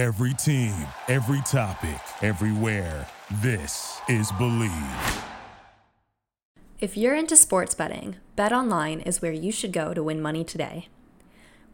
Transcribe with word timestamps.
Every 0.00 0.32
team, 0.32 0.72
every 1.08 1.42
topic, 1.42 2.00
everywhere. 2.22 3.06
This 3.42 4.00
is 4.08 4.32
Bleav. 4.32 5.22
If 6.80 6.96
you're 6.96 7.14
into 7.14 7.36
sports 7.36 7.74
betting, 7.74 8.16
BetOnline 8.34 9.06
is 9.06 9.20
where 9.20 9.30
you 9.30 9.52
should 9.52 9.74
go 9.74 9.92
to 9.92 10.02
win 10.02 10.22
money 10.22 10.42
today. 10.42 10.88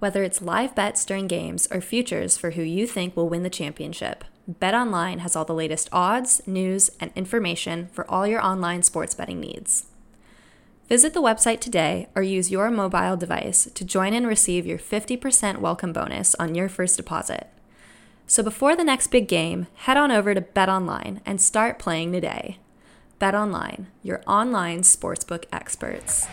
Whether 0.01 0.25
it's 0.25 0.43
live 0.43 0.75
bets 0.75 1.05
during 1.05 1.29
games 1.29 1.69
or 1.71 1.81
futures 1.81 2.37
for 2.37 2.51
who 2.51 2.63
you 2.63 2.89
think 2.89 3.15
will 3.15 3.29
win 3.29 3.45
the 3.45 3.49
championship, 3.49 4.25
BetOnline 4.51 5.21
has 5.21 5.37
all 5.37 5.45
the 5.45 5.55
latest 5.55 5.89
odds, 5.93 6.43
news, 6.49 6.91
and 6.99 7.13
information 7.15 7.87
for 7.93 8.11
all 8.11 8.27
your 8.27 8.45
online 8.45 8.83
sports 8.83 9.15
betting 9.15 9.39
needs. 9.39 9.87
Visit 10.89 11.15
the 11.15 11.23
website 11.23 11.61
today 11.61 12.09
or 12.17 12.23
use 12.23 12.51
your 12.51 12.73
mobile 12.73 13.17
device 13.17 13.69
to 13.73 13.85
join 13.85 14.15
and 14.15 14.27
receive 14.27 14.67
your 14.67 14.79
50% 14.79 15.59
welcome 15.59 15.93
bonus 15.93 16.35
on 16.41 16.57
your 16.57 16.69
first 16.69 16.97
deposit. 16.97 17.53
So 18.29 18.43
before 18.43 18.75
the 18.75 18.83
next 18.83 19.07
big 19.13 19.29
game, 19.29 19.69
head 19.75 19.97
on 19.97 20.11
over 20.11 20.35
to 20.35 20.41
BetOnline 20.41 21.21
and 21.25 21.41
start 21.41 21.79
playing 21.79 22.11
today. 22.11 22.59
BetOnline, 23.21 23.87
your 24.03 24.21
online 24.27 24.81
sportsbook 24.81 25.45
experts. 25.53 26.27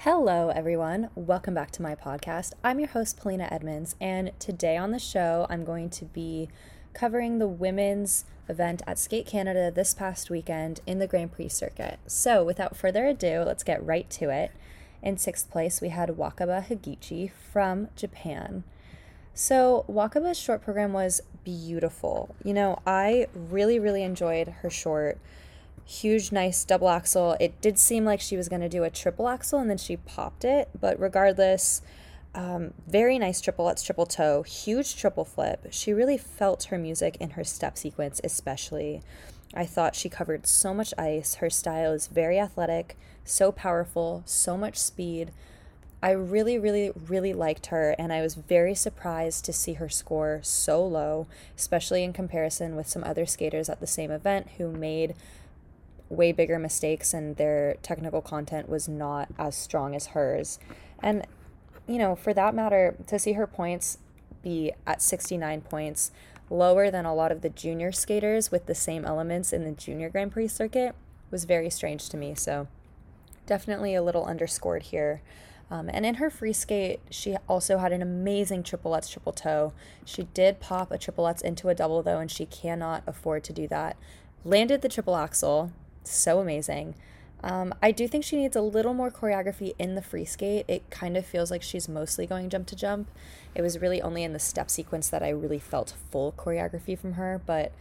Hello, 0.00 0.50
everyone. 0.50 1.08
Welcome 1.14 1.54
back 1.54 1.70
to 1.70 1.82
my 1.82 1.94
podcast. 1.94 2.52
I'm 2.62 2.78
your 2.78 2.88
host, 2.88 3.16
Polina 3.16 3.48
Edmunds, 3.50 3.96
and 4.02 4.32
today 4.38 4.76
on 4.76 4.90
the 4.90 4.98
show, 4.98 5.46
I'm 5.48 5.64
going 5.64 5.88
to 5.90 6.04
be 6.04 6.50
covering 6.94 7.38
the 7.38 7.48
women's 7.48 8.24
event 8.48 8.82
at 8.86 8.98
Skate 8.98 9.26
Canada 9.26 9.70
this 9.70 9.94
past 9.94 10.30
weekend 10.30 10.80
in 10.86 10.98
the 10.98 11.06
Grand 11.06 11.32
Prix 11.32 11.48
circuit. 11.48 11.98
So, 12.06 12.44
without 12.44 12.76
further 12.76 13.06
ado, 13.06 13.42
let's 13.46 13.64
get 13.64 13.84
right 13.84 14.08
to 14.10 14.30
it. 14.30 14.52
In 15.02 15.16
sixth 15.16 15.50
place, 15.50 15.80
we 15.80 15.88
had 15.88 16.10
Wakaba 16.10 16.64
Higuchi 16.64 17.30
from 17.52 17.88
Japan. 17.96 18.64
So, 19.34 19.84
Wakaba's 19.88 20.38
short 20.38 20.62
program 20.62 20.92
was 20.92 21.22
beautiful. 21.44 22.34
You 22.44 22.54
know, 22.54 22.78
I 22.86 23.26
really, 23.34 23.78
really 23.78 24.02
enjoyed 24.02 24.48
her 24.60 24.70
short. 24.70 25.18
Huge, 25.84 26.30
nice 26.30 26.64
double 26.64 26.88
axel. 26.88 27.36
It 27.40 27.60
did 27.60 27.78
seem 27.78 28.04
like 28.04 28.20
she 28.20 28.36
was 28.36 28.48
going 28.48 28.62
to 28.62 28.68
do 28.68 28.84
a 28.84 28.90
triple 28.90 29.28
axel 29.28 29.58
and 29.58 29.68
then 29.68 29.78
she 29.78 29.96
popped 29.96 30.44
it, 30.44 30.68
but 30.78 31.00
regardless, 31.00 31.82
um, 32.34 32.72
very 32.86 33.18
nice 33.18 33.40
triple 33.40 33.66
lutz, 33.66 33.82
triple 33.82 34.06
toe, 34.06 34.42
huge 34.42 34.96
triple 34.96 35.24
flip. 35.24 35.66
She 35.70 35.92
really 35.92 36.16
felt 36.16 36.64
her 36.64 36.78
music 36.78 37.16
in 37.20 37.30
her 37.30 37.44
step 37.44 37.76
sequence, 37.76 38.20
especially. 38.24 39.02
I 39.54 39.66
thought 39.66 39.94
she 39.94 40.08
covered 40.08 40.46
so 40.46 40.72
much 40.72 40.94
ice. 40.96 41.36
Her 41.36 41.50
style 41.50 41.92
is 41.92 42.06
very 42.06 42.38
athletic, 42.38 42.96
so 43.24 43.52
powerful, 43.52 44.22
so 44.24 44.56
much 44.56 44.78
speed. 44.78 45.30
I 46.02 46.12
really, 46.12 46.58
really, 46.58 46.90
really 47.06 47.32
liked 47.32 47.66
her, 47.66 47.94
and 47.98 48.12
I 48.12 48.22
was 48.22 48.34
very 48.34 48.74
surprised 48.74 49.44
to 49.44 49.52
see 49.52 49.74
her 49.74 49.88
score 49.88 50.40
so 50.42 50.84
low, 50.84 51.26
especially 51.56 52.02
in 52.02 52.12
comparison 52.12 52.74
with 52.74 52.88
some 52.88 53.04
other 53.04 53.26
skaters 53.26 53.68
at 53.68 53.78
the 53.80 53.86
same 53.86 54.10
event 54.10 54.48
who 54.56 54.72
made 54.72 55.14
way 56.08 56.32
bigger 56.32 56.58
mistakes 56.58 57.14
and 57.14 57.36
their 57.36 57.76
technical 57.82 58.20
content 58.20 58.68
was 58.68 58.88
not 58.88 59.28
as 59.38 59.56
strong 59.56 59.94
as 59.94 60.08
hers. 60.08 60.58
And 61.02 61.26
you 61.86 61.98
know, 61.98 62.14
for 62.14 62.32
that 62.34 62.54
matter, 62.54 62.96
to 63.06 63.18
see 63.18 63.32
her 63.32 63.46
points 63.46 63.98
be 64.42 64.72
at 64.86 65.02
69 65.02 65.60
points, 65.62 66.10
lower 66.50 66.90
than 66.90 67.06
a 67.06 67.14
lot 67.14 67.32
of 67.32 67.42
the 67.42 67.48
junior 67.48 67.92
skaters 67.92 68.50
with 68.50 68.66
the 68.66 68.74
same 68.74 69.04
elements 69.04 69.52
in 69.52 69.64
the 69.64 69.72
junior 69.72 70.08
Grand 70.08 70.32
Prix 70.32 70.48
circuit, 70.48 70.94
was 71.30 71.44
very 71.44 71.70
strange 71.70 72.08
to 72.10 72.16
me. 72.16 72.34
So, 72.34 72.68
definitely 73.46 73.94
a 73.94 74.02
little 74.02 74.24
underscored 74.24 74.84
here. 74.84 75.22
Um, 75.70 75.88
and 75.90 76.04
in 76.04 76.16
her 76.16 76.28
free 76.28 76.52
skate, 76.52 77.00
she 77.08 77.36
also 77.48 77.78
had 77.78 77.92
an 77.92 78.02
amazing 78.02 78.62
triple 78.62 78.90
lutz 78.90 79.08
triple 79.08 79.32
toe. 79.32 79.72
She 80.04 80.24
did 80.34 80.60
pop 80.60 80.90
a 80.90 80.98
triple 80.98 81.24
lutz 81.24 81.40
into 81.40 81.70
a 81.70 81.74
double 81.74 82.02
though, 82.02 82.18
and 82.18 82.30
she 82.30 82.44
cannot 82.44 83.02
afford 83.06 83.42
to 83.44 83.54
do 83.54 83.66
that. 83.68 83.96
Landed 84.44 84.82
the 84.82 84.90
triple 84.90 85.16
axel, 85.16 85.72
so 86.04 86.40
amazing. 86.40 86.94
Um, 87.42 87.74
I 87.82 87.90
do 87.90 88.06
think 88.06 88.24
she 88.24 88.36
needs 88.36 88.54
a 88.54 88.60
little 88.60 88.94
more 88.94 89.10
choreography 89.10 89.74
in 89.78 89.94
the 89.94 90.02
free 90.02 90.24
skate. 90.24 90.64
It 90.68 90.88
kind 90.90 91.16
of 91.16 91.26
feels 91.26 91.50
like 91.50 91.62
she's 91.62 91.88
mostly 91.88 92.26
going 92.26 92.50
jump 92.50 92.68
to 92.68 92.76
jump. 92.76 93.10
It 93.54 93.62
was 93.62 93.80
really 93.80 94.00
only 94.00 94.22
in 94.22 94.32
the 94.32 94.38
step 94.38 94.70
sequence 94.70 95.08
that 95.08 95.22
I 95.22 95.30
really 95.30 95.58
felt 95.58 95.94
full 96.10 96.32
choreography 96.32 96.96
from 96.96 97.14
her, 97.14 97.40
but 97.44 97.72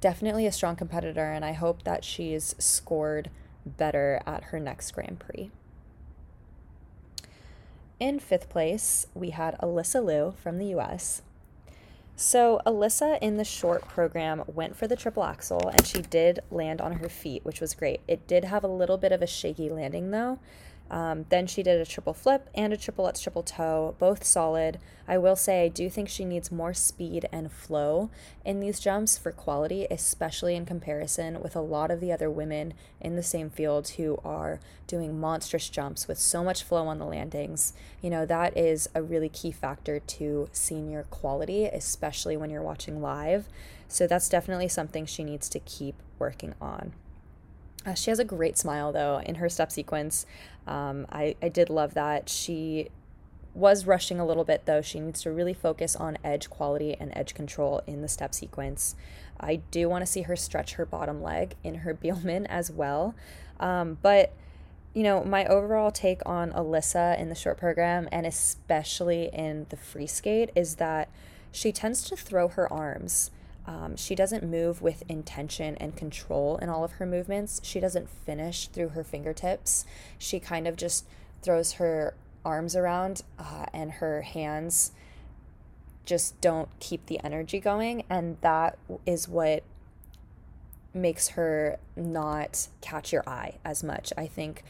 definitely 0.00 0.46
a 0.46 0.52
strong 0.52 0.74
competitor, 0.74 1.32
and 1.32 1.44
I 1.44 1.52
hope 1.52 1.84
that 1.84 2.04
she's 2.04 2.56
scored 2.58 3.30
better 3.64 4.20
at 4.26 4.44
her 4.44 4.58
next 4.58 4.90
Grand 4.90 5.20
Prix. 5.20 5.50
In 8.00 8.18
fifth 8.18 8.48
place, 8.48 9.06
we 9.14 9.30
had 9.30 9.56
Alysa 9.60 10.04
Liu 10.04 10.34
from 10.42 10.58
the 10.58 10.74
US. 10.74 11.22
So, 12.14 12.60
Alysa 12.66 13.18
in 13.20 13.36
the 13.36 13.44
short 13.44 13.88
program 13.88 14.44
went 14.46 14.76
for 14.76 14.86
the 14.86 14.96
triple 14.96 15.24
axel 15.24 15.68
and 15.68 15.86
she 15.86 16.02
did 16.02 16.40
land 16.50 16.80
on 16.80 16.94
her 16.94 17.08
feet, 17.08 17.44
which 17.44 17.60
was 17.60 17.74
great. 17.74 18.00
It 18.06 18.26
did 18.26 18.44
have 18.44 18.62
a 18.62 18.68
little 18.68 18.98
bit 18.98 19.12
of 19.12 19.22
a 19.22 19.26
shaky 19.26 19.70
landing 19.70 20.10
though. 20.10 20.38
Um, 20.92 21.24
then 21.30 21.46
she 21.46 21.62
did 21.62 21.80
a 21.80 21.86
triple 21.86 22.12
flip 22.12 22.50
and 22.54 22.70
a 22.70 22.76
triple 22.76 23.06
lutz 23.06 23.22
triple 23.22 23.42
toe, 23.42 23.96
both 23.98 24.24
solid. 24.24 24.78
I 25.08 25.16
will 25.16 25.36
say 25.36 25.64
I 25.64 25.68
do 25.68 25.88
think 25.88 26.10
she 26.10 26.26
needs 26.26 26.52
more 26.52 26.74
speed 26.74 27.26
and 27.32 27.50
flow 27.50 28.10
in 28.44 28.60
these 28.60 28.78
jumps 28.78 29.16
for 29.16 29.32
quality, 29.32 29.86
especially 29.90 30.54
in 30.54 30.66
comparison 30.66 31.40
with 31.40 31.56
a 31.56 31.62
lot 31.62 31.90
of 31.90 32.00
the 32.00 32.12
other 32.12 32.30
women 32.30 32.74
in 33.00 33.16
the 33.16 33.22
same 33.22 33.48
field 33.48 33.88
who 33.96 34.20
are 34.22 34.60
doing 34.86 35.18
monstrous 35.18 35.70
jumps 35.70 36.06
with 36.06 36.18
so 36.18 36.44
much 36.44 36.62
flow 36.62 36.86
on 36.86 36.98
the 36.98 37.06
landings. 37.06 37.72
You 38.02 38.10
know, 38.10 38.26
that 38.26 38.54
is 38.54 38.90
a 38.94 39.02
really 39.02 39.30
key 39.30 39.50
factor 39.50 39.98
to 39.98 40.50
senior 40.52 41.04
quality, 41.04 41.64
especially 41.64 42.36
when 42.36 42.50
you're 42.50 42.60
watching 42.60 43.00
live. 43.00 43.48
So 43.88 44.06
that's 44.06 44.28
definitely 44.28 44.68
something 44.68 45.06
she 45.06 45.24
needs 45.24 45.48
to 45.48 45.58
keep 45.58 45.94
working 46.18 46.54
on. 46.60 46.92
Uh, 47.84 47.94
she 47.94 48.10
has 48.10 48.18
a 48.18 48.24
great 48.24 48.56
smile 48.56 48.92
though 48.92 49.20
in 49.24 49.36
her 49.36 49.48
step 49.48 49.72
sequence. 49.72 50.26
Um, 50.66 51.06
I, 51.10 51.36
I 51.42 51.48
did 51.48 51.70
love 51.70 51.94
that. 51.94 52.28
She 52.28 52.88
was 53.54 53.86
rushing 53.86 54.18
a 54.18 54.26
little 54.26 54.44
bit 54.44 54.66
though. 54.66 54.80
She 54.80 55.00
needs 55.00 55.22
to 55.22 55.30
really 55.30 55.54
focus 55.54 55.96
on 55.96 56.16
edge 56.24 56.48
quality 56.48 56.96
and 56.98 57.12
edge 57.16 57.34
control 57.34 57.82
in 57.86 58.02
the 58.02 58.08
step 58.08 58.34
sequence. 58.34 58.94
I 59.38 59.56
do 59.56 59.88
want 59.88 60.02
to 60.02 60.10
see 60.10 60.22
her 60.22 60.36
stretch 60.36 60.74
her 60.74 60.86
bottom 60.86 61.22
leg 61.22 61.56
in 61.62 61.76
her 61.76 61.94
Biellmann 62.02 62.46
as 62.46 62.70
well. 62.70 63.14
Um, 63.60 63.98
but, 64.02 64.32
you 64.94 65.02
know, 65.02 65.24
my 65.24 65.44
overall 65.46 65.90
take 65.90 66.20
on 66.24 66.52
Alysa 66.52 67.18
in 67.18 67.28
the 67.28 67.34
short 67.34 67.58
program 67.58 68.08
and 68.12 68.26
especially 68.26 69.30
in 69.32 69.66
the 69.68 69.76
free 69.76 70.06
skate 70.06 70.50
is 70.54 70.76
that 70.76 71.08
she 71.50 71.72
tends 71.72 72.02
to 72.04 72.16
throw 72.16 72.48
her 72.48 72.72
arms. 72.72 73.30
Um, 73.66 73.96
she 73.96 74.14
doesn't 74.14 74.42
move 74.42 74.82
with 74.82 75.04
intention 75.08 75.76
and 75.76 75.96
control 75.96 76.56
in 76.58 76.68
all 76.68 76.84
of 76.84 76.92
her 76.92 77.06
movements. 77.06 77.60
She 77.62 77.80
doesn't 77.80 78.08
finish 78.08 78.66
through 78.68 78.90
her 78.90 79.04
fingertips. 79.04 79.84
She 80.18 80.40
kind 80.40 80.66
of 80.66 80.76
just 80.76 81.06
throws 81.42 81.72
her 81.74 82.14
arms 82.44 82.74
around 82.74 83.22
uh, 83.38 83.66
and 83.72 83.92
her 83.92 84.22
hands 84.22 84.92
just 86.04 86.40
don't 86.40 86.68
keep 86.80 87.06
the 87.06 87.20
energy 87.24 87.60
going. 87.60 88.04
And 88.10 88.36
that 88.40 88.78
is 89.06 89.28
what 89.28 89.62
makes 90.92 91.28
her 91.28 91.78
not 91.96 92.68
catch 92.80 93.12
your 93.12 93.26
eye 93.28 93.54
as 93.64 93.82
much. 93.82 94.12
I 94.16 94.26
think 94.26 94.64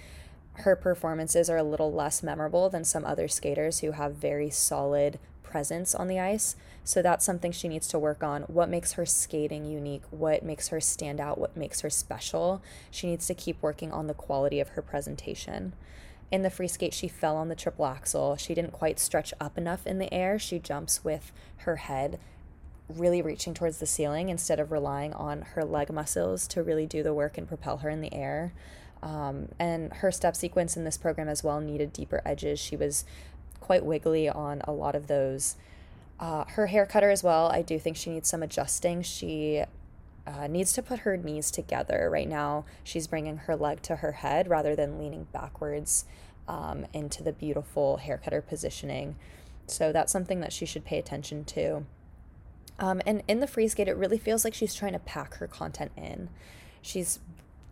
her 0.54 0.76
performances 0.76 1.48
are 1.48 1.56
a 1.56 1.62
little 1.62 1.92
less 1.92 2.22
memorable 2.22 2.68
than 2.68 2.84
some 2.84 3.04
other 3.04 3.26
skaters 3.26 3.80
who 3.80 3.92
have 3.92 4.14
very 4.14 4.50
solid 4.50 5.18
presence 5.52 5.94
on 5.94 6.08
the 6.08 6.18
ice. 6.18 6.56
So 6.82 7.02
that's 7.02 7.24
something 7.24 7.52
she 7.52 7.68
needs 7.68 7.86
to 7.88 7.98
work 7.98 8.24
on. 8.24 8.42
What 8.44 8.70
makes 8.70 8.92
her 8.94 9.04
skating 9.04 9.66
unique? 9.66 10.02
What 10.10 10.42
makes 10.42 10.68
her 10.68 10.80
stand 10.80 11.20
out? 11.20 11.38
What 11.38 11.56
makes 11.56 11.82
her 11.82 11.90
special? 11.90 12.62
She 12.90 13.06
needs 13.06 13.26
to 13.26 13.34
keep 13.34 13.60
working 13.60 13.92
on 13.92 14.06
the 14.06 14.14
quality 14.14 14.58
of 14.58 14.70
her 14.70 14.82
presentation. 14.82 15.74
In 16.30 16.42
the 16.42 16.50
free 16.50 16.68
skate, 16.68 16.94
she 16.94 17.06
fell 17.06 17.36
on 17.36 17.48
the 17.48 17.54
triple 17.54 17.84
axel. 17.84 18.36
She 18.36 18.54
didn't 18.54 18.72
quite 18.72 18.98
stretch 18.98 19.34
up 19.38 19.58
enough 19.58 19.86
in 19.86 19.98
the 19.98 20.12
air. 20.12 20.38
She 20.38 20.58
jumps 20.58 21.04
with 21.04 21.30
her 21.58 21.76
head 21.76 22.18
really 22.88 23.22
reaching 23.22 23.54
towards 23.54 23.78
the 23.78 23.86
ceiling 23.86 24.28
instead 24.28 24.58
of 24.58 24.72
relying 24.72 25.12
on 25.12 25.42
her 25.42 25.64
leg 25.64 25.92
muscles 25.92 26.46
to 26.48 26.62
really 26.62 26.86
do 26.86 27.02
the 27.02 27.14
work 27.14 27.38
and 27.38 27.46
propel 27.46 27.78
her 27.78 27.90
in 27.90 28.00
the 28.00 28.12
air. 28.14 28.52
Um, 29.02 29.48
and 29.58 29.92
her 29.94 30.12
step 30.12 30.36
sequence 30.36 30.76
in 30.76 30.84
this 30.84 30.96
program 30.96 31.28
as 31.28 31.42
well 31.42 31.60
needed 31.60 31.92
deeper 31.92 32.22
edges. 32.24 32.60
She 32.60 32.76
was 32.76 33.04
quite 33.62 33.84
wiggly 33.84 34.28
on 34.28 34.60
a 34.64 34.72
lot 34.72 34.94
of 34.94 35.06
those. 35.06 35.56
Uh, 36.20 36.44
her 36.48 36.66
hair 36.66 36.84
cutter 36.84 37.10
as 37.10 37.22
well, 37.22 37.46
I 37.46 37.62
do 37.62 37.78
think 37.78 37.96
she 37.96 38.10
needs 38.10 38.28
some 38.28 38.42
adjusting. 38.42 39.02
She 39.02 39.64
uh, 40.26 40.46
needs 40.46 40.72
to 40.74 40.82
put 40.82 41.00
her 41.00 41.16
knees 41.16 41.50
together. 41.50 42.08
Right 42.12 42.28
now, 42.28 42.64
she's 42.84 43.06
bringing 43.06 43.38
her 43.38 43.56
leg 43.56 43.82
to 43.82 43.96
her 43.96 44.12
head 44.12 44.48
rather 44.48 44.76
than 44.76 44.98
leaning 44.98 45.26
backwards 45.32 46.04
um, 46.46 46.86
into 46.92 47.22
the 47.22 47.32
beautiful 47.32 47.96
hair 47.96 48.18
cutter 48.22 48.42
positioning. 48.42 49.16
So 49.66 49.92
that's 49.92 50.12
something 50.12 50.40
that 50.40 50.52
she 50.52 50.66
should 50.66 50.84
pay 50.84 50.98
attention 50.98 51.44
to. 51.44 51.86
Um, 52.78 53.00
and 53.06 53.22
in 53.28 53.40
the 53.40 53.46
free 53.46 53.68
skate, 53.68 53.88
it 53.88 53.96
really 53.96 54.18
feels 54.18 54.44
like 54.44 54.54
she's 54.54 54.74
trying 54.74 54.92
to 54.92 54.98
pack 54.98 55.34
her 55.36 55.46
content 55.46 55.92
in. 55.96 56.28
She's 56.82 57.20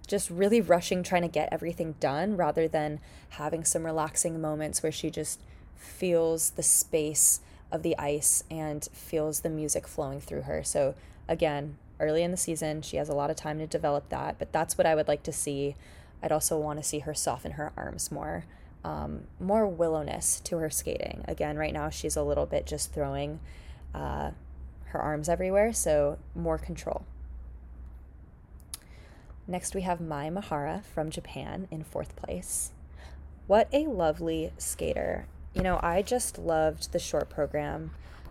just 0.07 0.29
really 0.31 0.61
rushing, 0.61 1.03
trying 1.03 1.23
to 1.23 1.29
get 1.29 1.49
everything 1.53 1.95
done 2.01 2.37
rather 2.37 2.67
than 2.67 3.01
having 3.31 3.65
some 3.65 3.85
relaxing 3.85 4.41
moments 4.41 4.83
where 4.83 4.93
she 4.93 5.11
just 5.11 5.41
feels 5.81 6.51
the 6.51 6.63
space 6.63 7.41
of 7.73 7.83
the 7.83 7.97
ice 7.99 8.45
and 8.51 8.89
feels 8.93 9.41
the 9.41 9.51
music 9.51 9.87
flowing 9.87 10.21
through 10.21 10.43
her. 10.43 10.63
So, 10.63 10.95
again, 11.29 11.77
early 11.99 12.23
in 12.23 12.31
the 12.31 12.37
season, 12.37 12.83
she 12.83 12.97
has 12.97 13.09
a 13.09 13.15
lot 13.15 13.31
of 13.31 13.37
time 13.37 13.59
to 13.59 13.67
develop 13.67 14.09
that, 14.11 14.39
but 14.39 14.53
that's 14.53 14.77
what 14.77 14.87
I 14.87 14.95
would 14.95 15.09
like 15.09 15.23
to 15.25 15.33
see. 15.33 15.77
I'd 16.23 16.33
also 16.33 16.59
want 16.59 16.79
to 16.79 16.83
see 16.83 17.01
her 17.01 17.15
soften 17.15 17.53
her 17.53 17.73
arms 17.77 18.13
more, 18.13 18.45
um, 18.85 19.25
more 19.39 19.67
willowness 19.67 20.41
to 20.41 20.59
her 20.59 20.71
skating. 20.71 21.25
Again, 21.27 21.57
right 21.57 21.73
now 21.73 21.89
she's 21.91 22.17
a 22.17 22.23
little 22.23 22.47
bit 22.47 22.67
just 22.67 22.93
throwing 22.93 23.41
uh, 23.95 24.33
her 24.87 25.01
arms 25.01 25.29
everywhere, 25.29 25.73
so 25.73 26.19
more 26.35 26.59
control. 26.59 27.05
Next, 29.47 29.75
we 29.75 29.83
have 29.83 30.01
Mai 30.01 30.31
Mihara 30.31 30.83
from 30.95 31.11
Japan 31.11 31.67
in 31.71 31.83
fourth 31.83 32.15
place. 32.17 32.71
What 33.47 33.69
a 33.73 33.87
lovely 33.87 34.53
skater. 34.59 35.27
You 35.55 35.63
know, 35.63 35.81
I 35.83 36.03
just 36.03 36.39
loved 36.39 36.93
the 36.93 36.99
short 36.99 37.29
program. 37.29 37.91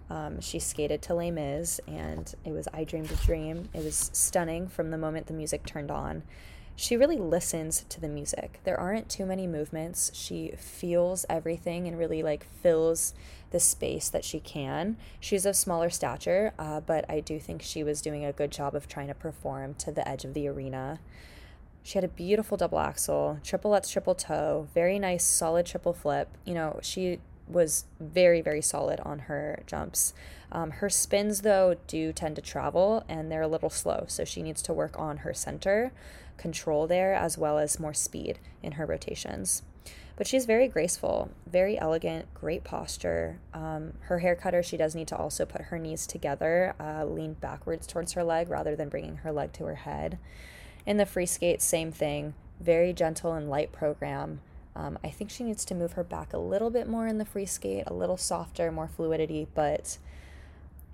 Um, 0.09 0.41
she 0.41 0.57
skated 0.57 1.01
to 1.03 1.13
Les 1.13 1.31
Mis, 1.31 1.79
and 1.87 2.33
it 2.43 2.51
was 2.51 2.67
I 2.73 2.83
Dreamed 2.83 3.11
a 3.11 3.15
Dream. 3.15 3.69
It 3.73 3.83
was 3.83 4.09
stunning 4.13 4.67
from 4.67 4.89
the 4.89 4.97
moment 4.97 5.27
the 5.27 5.33
music 5.33 5.65
turned 5.65 5.91
on 5.91 6.23
she 6.79 6.95
really 6.95 7.17
listens 7.17 7.83
to 7.89 7.99
the 7.99 8.07
music. 8.07 8.61
There 8.63 8.79
aren't 8.79 9.09
too 9.09 9.25
many 9.25 9.47
movements. 9.47 10.11
She 10.13 10.53
feels 10.57 11.25
everything 11.29 11.89
and 11.89 11.99
really 11.99 12.23
like 12.23 12.47
fills 12.61 13.13
the 13.51 13.59
space 13.59 14.07
that 14.07 14.23
she 14.23 14.39
can. 14.39 14.95
She's 15.19 15.45
of 15.45 15.57
smaller 15.57 15.89
stature, 15.89 16.53
uh, 16.57 16.79
but 16.79 17.03
I 17.09 17.19
do 17.19 17.37
think 17.37 17.61
she 17.61 17.83
was 17.83 18.01
doing 18.01 18.23
a 18.23 18.31
good 18.31 18.49
job 18.49 18.75
of 18.75 18.87
trying 18.87 19.07
to 19.07 19.13
perform 19.13 19.73
to 19.73 19.91
the 19.91 20.07
edge 20.07 20.23
of 20.23 20.33
the 20.33 20.47
arena. 20.47 21.01
She 21.89 21.97
had 21.97 22.03
a 22.03 22.07
beautiful 22.07 22.55
double 22.55 22.77
axel, 22.77 23.39
triple 23.43 23.71
lutz, 23.71 23.89
triple 23.89 24.13
toe, 24.13 24.67
very 24.75 24.99
nice, 24.99 25.23
solid 25.23 25.65
triple 25.65 25.91
flip. 25.91 26.29
You 26.45 26.53
know, 26.53 26.79
she 26.83 27.17
was 27.47 27.85
very, 27.99 28.41
very 28.41 28.61
solid 28.61 28.99
on 28.99 29.21
her 29.21 29.63
jumps. 29.65 30.13
Um, 30.51 30.69
her 30.69 30.89
spins, 30.91 31.41
though, 31.41 31.77
do 31.87 32.13
tend 32.13 32.35
to 32.35 32.43
travel 32.43 33.03
and 33.09 33.31
they're 33.31 33.41
a 33.41 33.47
little 33.47 33.71
slow, 33.71 34.05
so 34.07 34.23
she 34.23 34.43
needs 34.43 34.61
to 34.61 34.71
work 34.71 34.99
on 34.99 35.17
her 35.17 35.33
center 35.33 35.91
control 36.37 36.85
there 36.85 37.15
as 37.15 37.39
well 37.39 37.57
as 37.57 37.79
more 37.79 37.95
speed 37.95 38.37
in 38.61 38.73
her 38.73 38.85
rotations. 38.85 39.63
But 40.15 40.27
she's 40.27 40.45
very 40.45 40.67
graceful, 40.67 41.31
very 41.51 41.79
elegant, 41.79 42.31
great 42.35 42.63
posture. 42.63 43.39
Um, 43.51 43.93
her 44.01 44.19
hair 44.19 44.35
cutter, 44.35 44.61
she 44.61 44.77
does 44.77 44.93
need 44.93 45.07
to 45.07 45.17
also 45.17 45.43
put 45.43 45.61
her 45.63 45.79
knees 45.79 46.05
together, 46.05 46.75
uh, 46.79 47.05
lean 47.05 47.33
backwards 47.33 47.87
towards 47.87 48.13
her 48.13 48.23
leg 48.23 48.47
rather 48.47 48.75
than 48.75 48.89
bringing 48.89 49.15
her 49.17 49.31
leg 49.31 49.53
to 49.53 49.63
her 49.63 49.73
head. 49.73 50.19
In 50.85 50.97
the 50.97 51.05
free 51.05 51.25
skate, 51.25 51.61
same 51.61 51.91
thing, 51.91 52.33
very 52.59 52.93
gentle 52.93 53.33
and 53.33 53.49
light 53.49 53.71
program. 53.71 54.41
Um, 54.75 54.97
I 55.03 55.09
think 55.09 55.29
she 55.29 55.43
needs 55.43 55.65
to 55.65 55.75
move 55.75 55.93
her 55.93 56.03
back 56.03 56.33
a 56.33 56.37
little 56.37 56.69
bit 56.69 56.87
more 56.87 57.07
in 57.07 57.17
the 57.17 57.25
free 57.25 57.45
skate, 57.45 57.83
a 57.87 57.93
little 57.93 58.17
softer, 58.17 58.71
more 58.71 58.87
fluidity, 58.87 59.47
but 59.53 59.97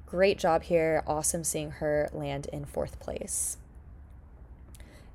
great 0.05 0.37
job 0.37 0.63
here. 0.63 1.03
Awesome 1.05 1.43
seeing 1.43 1.71
her 1.71 2.09
land 2.13 2.47
in 2.51 2.65
fourth 2.65 2.99
place. 2.99 3.57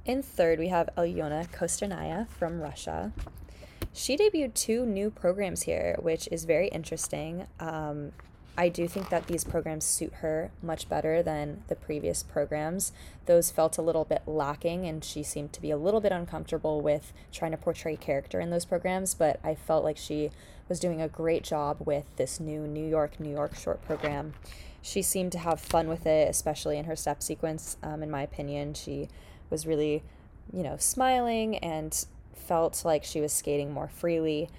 In 0.05 0.23
third, 0.23 0.59
we 0.59 0.69
have 0.69 0.89
Alyona 0.97 1.49
Kostornaia 1.51 2.29
from 2.29 2.61
Russia. 2.61 3.13
She 3.93 4.17
debuted 4.17 4.55
two 4.55 4.87
new 4.87 5.11
programs 5.11 5.63
here, 5.63 5.97
which 5.99 6.29
is 6.31 6.45
very 6.45 6.69
interesting. 6.69 7.47
Um, 7.59 8.13
I 8.61 8.69
do 8.69 8.87
think 8.87 9.09
that 9.09 9.27
these 9.27 9.43
programs 9.43 9.87
suit 9.87 10.13
her 10.17 10.51
much 10.63 10.87
better 10.87 11.23
than 11.23 11.63
the 11.69 11.75
previous 11.75 12.23
programs. 12.23 12.93
Those 13.25 13.51
felt 13.51 13.79
a 13.79 13.83
little 13.83 14.05
bit 14.05 14.21
lacking, 14.27 14.85
and 14.85 15.03
she 15.03 15.23
seemed 15.23 15.55
to 15.55 15.63
be 15.63 15.71
a 15.71 15.79
little 15.79 16.03
bit 16.03 16.13
uncomfortable 16.13 16.83
with 16.83 17.15
trying 17.33 17.53
to 17.53 17.57
portray 17.57 17.97
character 17.97 18.39
in 18.39 18.51
those 18.51 18.67
programs. 18.67 19.15
But 19.15 19.41
I 19.43 19.55
felt 19.55 19.83
like 19.83 19.97
she 19.97 20.31
was 20.69 20.79
doing 20.79 21.01
a 21.01 21.09
great 21.09 21.43
job 21.43 21.79
with 21.87 22.05
this 22.17 22.39
new 22.39 22.67
New 22.67 22.87
York, 22.87 23.19
New 23.19 23.31
York 23.31 23.57
short 23.57 23.83
program. 23.87 24.35
She 24.83 25.01
seemed 25.01 25.33
to 25.33 25.39
have 25.39 25.59
fun 25.59 25.89
with 25.89 26.05
it, 26.05 26.29
especially 26.29 26.77
in 26.77 26.85
her 26.85 26.97
step 26.97 27.23
sequence. 27.23 27.79
Um, 27.83 28.03
in 28.03 28.11
my 28.11 28.21
opinion, 28.21 28.75
she 28.75 29.09
was 29.49 29.67
really, 29.67 30.03
you 30.53 30.63
know, 30.63 30.77
smiling 30.77 31.57
and 31.57 32.05
felt 32.35 32.85
like 32.85 33.05
she 33.05 33.23
was 33.23 33.33
skating 33.33 33.73
more 33.73 33.89
freely. 33.89 34.51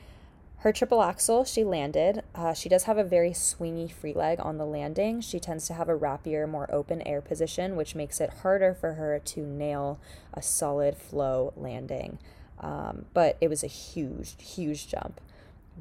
Her 0.62 0.72
triple 0.72 1.02
axel, 1.02 1.44
she 1.44 1.64
landed. 1.64 2.22
Uh, 2.36 2.54
she 2.54 2.70
does 2.70 2.84
have 2.84 3.00
a 3.00 3.04
very 3.04 3.32
swingy 3.32 3.92
free 3.92 4.14
leg 4.14 4.40
on 4.40 4.60
the 4.60 4.66
landing. 4.66 5.20
She 5.20 5.40
tends 5.40 5.66
to 5.66 5.74
have 5.74 5.90
a 5.90 5.96
wrappier, 5.96 6.46
more 6.46 6.70
open 6.72 7.02
air 7.02 7.20
position, 7.20 7.76
which 7.76 7.96
makes 7.96 8.22
it 8.22 8.30
harder 8.44 8.76
for 8.76 8.94
her 8.94 9.18
to 9.18 9.42
nail 9.42 10.00
a 10.36 10.42
solid 10.44 10.96
flow 10.96 11.52
landing. 11.58 12.20
Um, 12.60 13.06
but 13.16 13.38
it 13.42 13.48
was 13.48 13.64
a 13.64 13.68
huge, 13.68 14.36
huge 14.40 14.88
jump. 14.88 15.20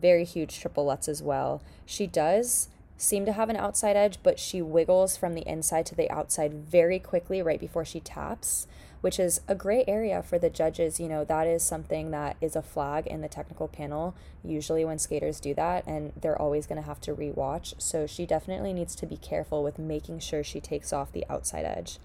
Very 0.00 0.24
huge 0.24 0.58
triple 0.58 0.86
lutz 0.86 1.08
as 1.08 1.22
well. 1.22 1.60
She 1.84 2.06
does 2.06 2.68
seem 2.96 3.26
to 3.26 3.34
have 3.34 3.50
an 3.50 3.56
outside 3.56 3.96
edge, 3.96 4.18
but 4.22 4.38
she 4.38 4.62
wiggles 4.62 5.14
from 5.14 5.34
the 5.34 5.46
inside 5.46 5.84
to 5.86 5.94
the 5.94 6.10
outside 6.10 6.54
very 6.54 6.98
quickly 6.98 7.42
right 7.42 7.60
before 7.60 7.84
she 7.84 8.00
taps, 8.00 8.66
which 9.00 9.18
is 9.18 9.40
a 9.48 9.54
gray 9.54 9.84
area 9.86 10.22
for 10.22 10.38
the 10.38 10.50
judges. 10.50 11.00
You 11.00 11.08
know, 11.08 11.24
that 11.24 11.46
is 11.46 11.62
something 11.62 12.10
that 12.10 12.36
is 12.40 12.56
a 12.56 12.62
flag 12.62 13.06
in 13.06 13.20
the 13.20 13.28
technical 13.28 13.68
panel, 13.68 14.14
usually 14.44 14.84
when 14.84 14.98
skaters 14.98 15.40
do 15.40 15.54
that, 15.54 15.86
and 15.86 16.12
they're 16.20 16.40
always 16.40 16.66
going 16.66 16.80
to 16.80 16.86
have 16.86 17.00
to 17.02 17.14
rewatch. 17.14 17.74
So 17.78 18.06
she 18.06 18.26
definitely 18.26 18.72
needs 18.72 18.94
to 18.96 19.06
be 19.06 19.16
careful 19.16 19.62
with 19.62 19.78
making 19.78 20.20
sure 20.20 20.44
she 20.44 20.60
takes 20.60 20.92
off 20.92 21.12
the 21.12 21.26
outside 21.28 21.64
edge. 21.64 21.98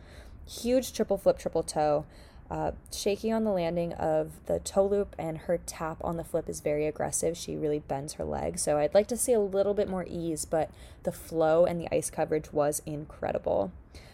Huge 0.48 0.94
triple 0.94 1.18
flip, 1.18 1.40
triple 1.40 1.64
toe 1.64 2.06
uh, 2.50 2.72
shaky 2.92 3.32
on 3.32 3.44
the 3.44 3.52
landing 3.52 3.94
of 3.94 4.46
the 4.46 4.60
toe 4.60 4.86
loop, 4.86 5.16
and 5.18 5.40
her 5.40 5.58
tap 5.66 5.98
on 6.04 6.18
the 6.18 6.24
flip 6.24 6.48
is 6.48 6.62
very 6.62 6.86
aggressive. 6.86 7.36
She 7.36 7.56
really 7.56 7.80
bends 7.80 8.14
her 8.14 8.24
leg. 8.24 8.60
So 8.60 8.78
I'd 8.78 8.94
like 8.94 9.08
to 9.08 9.18
see 9.18 9.34
a 9.34 9.40
little 9.40 9.74
bit 9.74 9.90
more 9.90 10.06
ease, 10.08 10.46
but 10.46 10.70
the 11.04 11.12
flow 11.12 11.66
and 11.66 11.82
the 11.82 11.94
ice 11.94 12.10
coverage 12.10 12.54
was 12.54 12.82
incredible. 12.86 13.72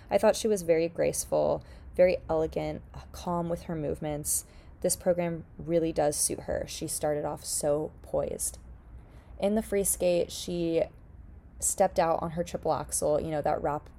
I 0.10 0.18
thought 0.18 0.36
she 0.36 0.48
was 0.48 0.62
very 0.62 0.88
graceful, 0.88 1.64
very 1.96 2.18
elegant, 2.30 2.82
uh, 2.94 3.00
calm 3.12 3.50
with 3.50 3.64
her 3.64 3.76
movements. 3.76 4.46
This 4.82 4.96
program 4.96 5.44
really 5.58 5.92
does 5.92 6.16
suit 6.16 6.42
her. 6.42 6.66
She 6.68 6.88
started 6.88 7.26
off 7.26 7.46
so 7.46 7.92
poised. 8.02 8.58
In 9.40 9.56
the 9.56 9.62
free 9.62 9.84
skate, 9.84 10.32
she 10.32 10.84
stepped 11.60 12.00
out 12.00 12.22
on 12.22 12.32
her 12.32 12.44
triple 12.44 12.74
axel. 12.74 13.20
You 13.20 13.32
know, 13.32 13.42
that 13.42 13.62
wrap 13.62 13.90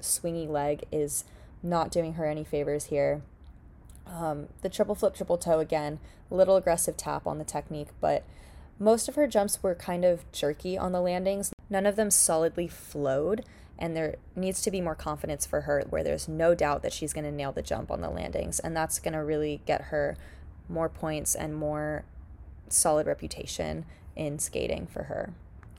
swingy 0.00 0.48
leg 0.48 0.84
is 0.90 1.24
not 1.62 1.90
doing 1.90 2.14
her 2.14 2.26
any 2.26 2.42
favors 2.42 2.86
here 2.86 3.22
um, 4.06 4.48
the 4.62 4.68
triple 4.68 4.94
flip, 4.94 5.14
triple 5.14 5.38
toe 5.38 5.60
again, 5.60 5.98
little 6.30 6.56
aggressive 6.56 6.96
tap 6.96 7.26
on 7.26 7.38
the 7.38 7.44
technique, 7.44 7.88
but 8.00 8.24
most 8.78 9.08
of 9.08 9.14
her 9.14 9.26
jumps 9.26 9.62
were 9.62 9.74
kind 9.74 10.04
of 10.04 10.30
jerky 10.32 10.76
on 10.76 10.92
the 10.92 11.00
landings. 11.00 11.52
None 11.70 11.86
of 11.86 11.96
them 11.96 12.10
solidly 12.10 12.68
flowed, 12.68 13.44
and 13.82 13.96
there 13.96 14.14
needs 14.36 14.62
to 14.62 14.70
be 14.70 14.80
more 14.80 14.94
confidence 14.94 15.44
for 15.44 15.62
her 15.62 15.82
where 15.90 16.04
there's 16.04 16.28
no 16.28 16.54
doubt 16.54 16.82
that 16.82 16.92
she's 16.92 17.12
going 17.12 17.24
to 17.24 17.32
nail 17.32 17.50
the 17.50 17.62
jump 17.62 17.90
on 17.90 18.00
the 18.00 18.08
landings, 18.08 18.60
and 18.60 18.76
that's 18.76 19.00
going 19.00 19.12
to 19.12 19.22
really 19.22 19.60
get 19.66 19.86
her 19.86 20.16
more 20.68 20.88
points 20.88 21.34
and 21.34 21.52
more 21.52 22.04
solid 22.68 23.08
reputation 23.08 23.84
in 24.14 24.38
skating 24.38 24.86
for 24.86 25.04
her. 25.04 25.34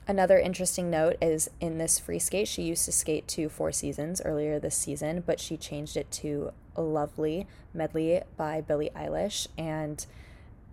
Another 0.06 0.38
interesting 0.38 0.90
note 0.90 1.16
is 1.22 1.48
in 1.62 1.78
this 1.78 1.98
free 1.98 2.18
skate, 2.18 2.46
she 2.46 2.62
used 2.62 2.84
to 2.84 2.92
skate 2.92 3.26
to 3.28 3.48
Four 3.48 3.72
Seasons 3.72 4.20
earlier 4.22 4.60
this 4.60 4.76
season, 4.76 5.24
but 5.24 5.40
she 5.40 5.56
changed 5.56 5.96
it 5.96 6.10
to 6.12 6.52
Lovely 6.76 7.46
medley 7.72 8.20
by 8.36 8.60
Billie 8.60 8.90
Eilish. 8.94 9.46
And 9.56 10.04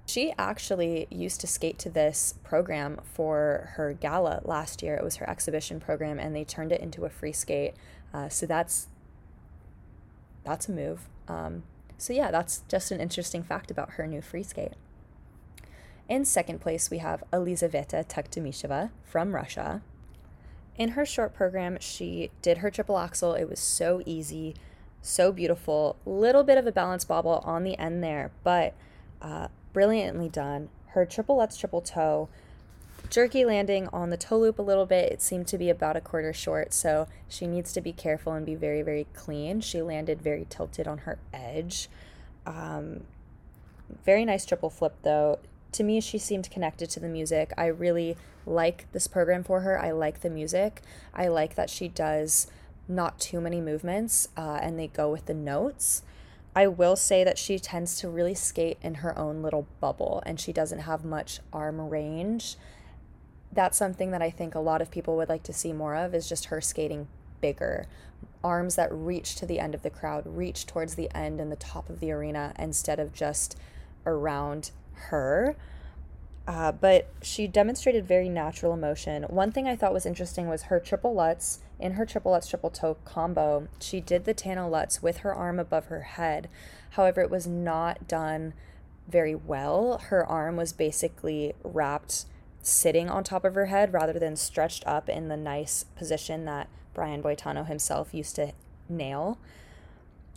she 0.05 0.33
actually 0.37 1.07
used 1.09 1.39
to 1.41 1.47
skate 1.47 1.79
to 1.79 1.89
this 1.89 2.35
program 2.43 2.99
for 3.03 3.71
her 3.75 3.93
gala 3.93 4.41
last 4.43 4.83
year. 4.83 4.95
It 4.95 5.03
was 5.03 5.17
her 5.17 5.29
exhibition 5.29 5.79
program, 5.79 6.19
and 6.19 6.35
they 6.35 6.43
turned 6.43 6.71
it 6.71 6.81
into 6.81 7.05
a 7.05 7.09
free 7.09 7.31
skate. 7.31 7.73
Uh, 8.13 8.29
so 8.29 8.45
that's 8.45 8.87
that's 10.43 10.67
a 10.67 10.71
move. 10.71 11.07
Um, 11.27 11.63
so 11.97 12.13
yeah, 12.13 12.31
that's 12.31 12.63
just 12.67 12.91
an 12.91 12.99
interesting 12.99 13.43
fact 13.43 13.69
about 13.69 13.91
her 13.91 14.07
new 14.07 14.21
free 14.21 14.43
skate. 14.43 14.73
In 16.09 16.25
second 16.25 16.59
place, 16.59 16.89
we 16.89 16.97
have 16.97 17.23
Elizaveta 17.31 18.03
Tuktamisheva 18.07 18.89
from 19.05 19.33
Russia. 19.33 19.81
In 20.75 20.89
her 20.89 21.05
short 21.05 21.33
program, 21.33 21.77
she 21.79 22.31
did 22.41 22.57
her 22.57 22.71
triple 22.71 22.97
axel. 22.97 23.33
It 23.33 23.47
was 23.47 23.59
so 23.59 24.01
easy, 24.05 24.55
so 25.01 25.31
beautiful. 25.31 25.95
Little 26.05 26.43
bit 26.43 26.57
of 26.57 26.65
a 26.67 26.71
balance 26.71 27.05
bobble 27.05 27.41
on 27.45 27.63
the 27.63 27.77
end 27.77 28.03
there, 28.03 28.31
but 28.43 28.73
uh, 29.21 29.47
brilliantly 29.73 30.29
done. 30.29 30.69
Her 30.87 31.05
triple 31.05 31.37
lutz 31.37 31.57
triple 31.57 31.81
toe, 31.81 32.29
jerky 33.09 33.45
landing 33.45 33.87
on 33.93 34.09
the 34.09 34.17
toe 34.17 34.39
loop 34.39 34.59
a 34.59 34.63
little 34.63 34.85
bit. 34.85 35.11
It 35.11 35.21
seemed 35.21 35.47
to 35.47 35.57
be 35.57 35.69
about 35.69 35.95
a 35.95 36.01
quarter 36.01 36.33
short, 36.33 36.73
so 36.73 37.07
she 37.27 37.47
needs 37.47 37.73
to 37.73 37.81
be 37.81 37.93
careful 37.93 38.33
and 38.33 38.45
be 38.45 38.55
very, 38.55 38.81
very 38.81 39.07
clean. 39.13 39.61
She 39.61 39.81
landed 39.81 40.21
very 40.21 40.45
tilted 40.49 40.87
on 40.87 40.99
her 40.99 41.19
edge. 41.33 41.89
Um, 42.45 43.05
very 44.05 44.25
nice 44.25 44.45
triple 44.45 44.69
flip 44.69 44.95
though 45.03 45.39
to 45.73 45.83
me, 45.83 46.01
she 46.01 46.17
seemed 46.17 46.49
connected 46.51 46.89
to 46.91 46.99
the 46.99 47.07
music. 47.07 47.53
I 47.57 47.67
really 47.67 48.17
like 48.45 48.91
this 48.91 49.07
program 49.07 49.43
for 49.43 49.61
her. 49.61 49.79
I 49.79 49.91
like 49.91 50.21
the 50.21 50.29
music. 50.29 50.81
I 51.13 51.27
like 51.27 51.55
that 51.55 51.69
she 51.69 51.87
does 51.87 52.47
not 52.87 53.19
too 53.19 53.39
many 53.39 53.61
movements, 53.61 54.27
uh, 54.35 54.59
and 54.61 54.77
they 54.77 54.87
go 54.87 55.09
with 55.09 55.27
the 55.27 55.33
notes. 55.33 56.03
I 56.55 56.67
will 56.67 56.95
say 56.95 57.23
that 57.23 57.37
she 57.37 57.59
tends 57.59 57.97
to 57.99 58.09
really 58.09 58.35
skate 58.35 58.77
in 58.81 58.95
her 58.95 59.17
own 59.17 59.41
little 59.41 59.67
bubble 59.79 60.21
and 60.25 60.39
she 60.39 60.51
doesn't 60.51 60.79
have 60.79 61.05
much 61.05 61.39
arm 61.53 61.79
range. 61.89 62.57
That's 63.53 63.77
something 63.77 64.11
that 64.11 64.21
I 64.21 64.29
think 64.29 64.53
a 64.53 64.59
lot 64.59 64.81
of 64.81 64.91
people 64.91 65.15
would 65.17 65.29
like 65.29 65.43
to 65.43 65.53
see 65.53 65.71
more 65.71 65.95
of 65.95 66.13
is 66.13 66.27
just 66.27 66.45
her 66.45 66.59
skating 66.59 67.07
bigger. 67.39 67.87
Arms 68.43 68.75
that 68.75 68.91
reach 68.91 69.35
to 69.35 69.45
the 69.45 69.59
end 69.59 69.73
of 69.73 69.81
the 69.81 69.89
crowd, 69.89 70.23
reach 70.25 70.65
towards 70.65 70.95
the 70.95 71.09
end 71.15 71.39
and 71.39 71.51
the 71.51 71.57
top 71.57 71.89
of 71.89 71.99
the 71.99 72.11
arena 72.11 72.53
instead 72.59 72.99
of 72.99 73.13
just 73.13 73.57
around 74.05 74.71
her. 74.93 75.55
Uh, 76.47 76.71
but 76.71 77.07
she 77.21 77.47
demonstrated 77.47 78.05
very 78.05 78.27
natural 78.27 78.73
emotion. 78.73 79.23
One 79.23 79.51
thing 79.51 79.67
I 79.67 79.75
thought 79.75 79.93
was 79.93 80.05
interesting 80.05 80.49
was 80.49 80.63
her 80.63 80.79
triple 80.79 81.13
lutz. 81.13 81.59
In 81.81 81.93
her 81.93 82.05
triple 82.05 82.31
lutz 82.31 82.47
triple 82.47 82.69
toe 82.69 82.97
combo, 83.05 83.67
she 83.79 83.99
did 83.99 84.25
the 84.25 84.35
Tano 84.35 84.69
lutz 84.69 85.01
with 85.01 85.17
her 85.17 85.33
arm 85.33 85.59
above 85.59 85.85
her 85.85 86.01
head. 86.01 86.47
However, 86.91 87.21
it 87.21 87.31
was 87.31 87.47
not 87.47 88.07
done 88.07 88.53
very 89.07 89.33
well. 89.33 89.97
Her 89.97 90.23
arm 90.25 90.55
was 90.55 90.73
basically 90.73 91.53
wrapped 91.63 92.25
sitting 92.61 93.09
on 93.09 93.23
top 93.23 93.43
of 93.43 93.55
her 93.55 93.65
head 93.65 93.91
rather 93.93 94.19
than 94.19 94.35
stretched 94.35 94.85
up 94.85 95.09
in 95.09 95.27
the 95.27 95.35
nice 95.35 95.83
position 95.95 96.45
that 96.45 96.69
Brian 96.93 97.23
Boitano 97.23 97.65
himself 97.65 98.13
used 98.13 98.35
to 98.35 98.53
nail. 98.87 99.39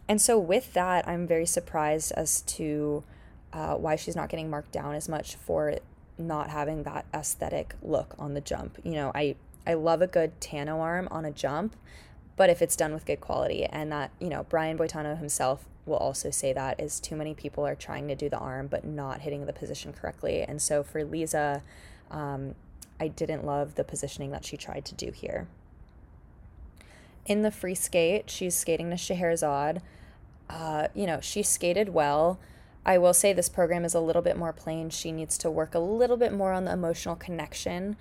And 0.09 0.23
so, 0.23 0.39
with 0.39 0.73
that, 0.73 1.07
I'm 1.07 1.27
very 1.27 1.47
surprised 1.47 2.13
as 2.13 2.41
to 2.43 3.05
uh, 3.53 3.75
why 3.75 3.97
she's 3.97 4.17
not 4.17 4.31
getting 4.31 4.49
marked 4.49 4.73
down 4.73 4.95
as 4.95 5.11
much 5.11 5.37
for 5.37 5.79
not 6.17 6.49
having 6.49 6.85
that 6.85 7.05
aesthetic 7.13 7.75
look 7.83 8.15
on 8.19 8.33
the 8.33 8.41
jump. 8.41 8.79
You 8.83 8.93
know, 8.93 9.13
I 9.15 9.37
I 9.67 9.75
love 9.75 10.03
a 10.03 10.07
good 10.07 10.41
Tano 10.41 10.81
arm 10.81 11.09
on 11.11 11.25
a 11.25 11.31
jump, 11.31 11.77
but 12.37 12.51
if 12.51 12.61
it's 12.61 12.77
done 12.77 12.93
with 12.93 13.07
good 13.07 13.21
quality 13.21 13.65
and 13.65 13.91
that, 13.93 14.11
you 14.21 14.29
know, 14.29 14.45
Brian 14.49 14.77
Boitano 14.77 15.17
himself 15.19 15.65
will 15.87 15.97
also 15.97 16.31
say 16.31 16.53
that 16.53 16.81
is 16.81 17.01
too 17.01 17.17
many 17.17 17.35
people 17.35 17.67
are 17.67 17.75
trying 17.75 18.09
to 18.09 18.15
do 18.15 18.29
the 18.29 18.39
arm 18.39 18.67
but 18.67 18.85
not 18.85 19.21
hitting 19.21 19.47
the 19.47 19.53
position 19.53 19.93
correctly. 19.93 20.43
And 20.43 20.61
so 20.61 20.83
for 20.83 21.05
Lisa, 21.05 21.63
um, 22.11 22.55
I 23.01 23.09
didn't 23.09 23.45
love 23.45 23.75
the 23.75 23.85
positioning 23.85 24.31
that 24.31 24.45
she 24.45 24.57
tried 24.57 24.85
to 24.87 24.95
do 24.95 25.11
here. 25.11 25.47
In 27.27 27.43
the 27.43 27.51
free 27.51 27.75
skate, 27.75 28.29
she's 28.31 28.55
skating 28.55 28.91
to 28.91 28.97
Scheherazade. 28.97 29.81
Uh, 30.49 30.89
you 30.95 31.07
know, 31.07 31.21
she 31.21 31.43
skated 31.43 31.89
well. 31.89 32.39
I 32.87 32.99
will 32.99 33.15
say 33.15 33.33
this 33.33 33.49
program 33.49 33.85
is 33.85 33.95
a 33.95 34.01
little 34.01 34.21
bit 34.21 34.37
more 34.37 34.53
plain. 34.53 34.91
She 34.91 35.11
needs 35.11 35.39
to 35.39 35.51
work 35.51 35.75
a 35.75 35.79
little 35.79 36.19
bit 36.19 36.33
more 36.33 36.53
on 36.53 36.67
the 36.67 36.73
emotional 36.73 37.17
connection. 37.17 37.97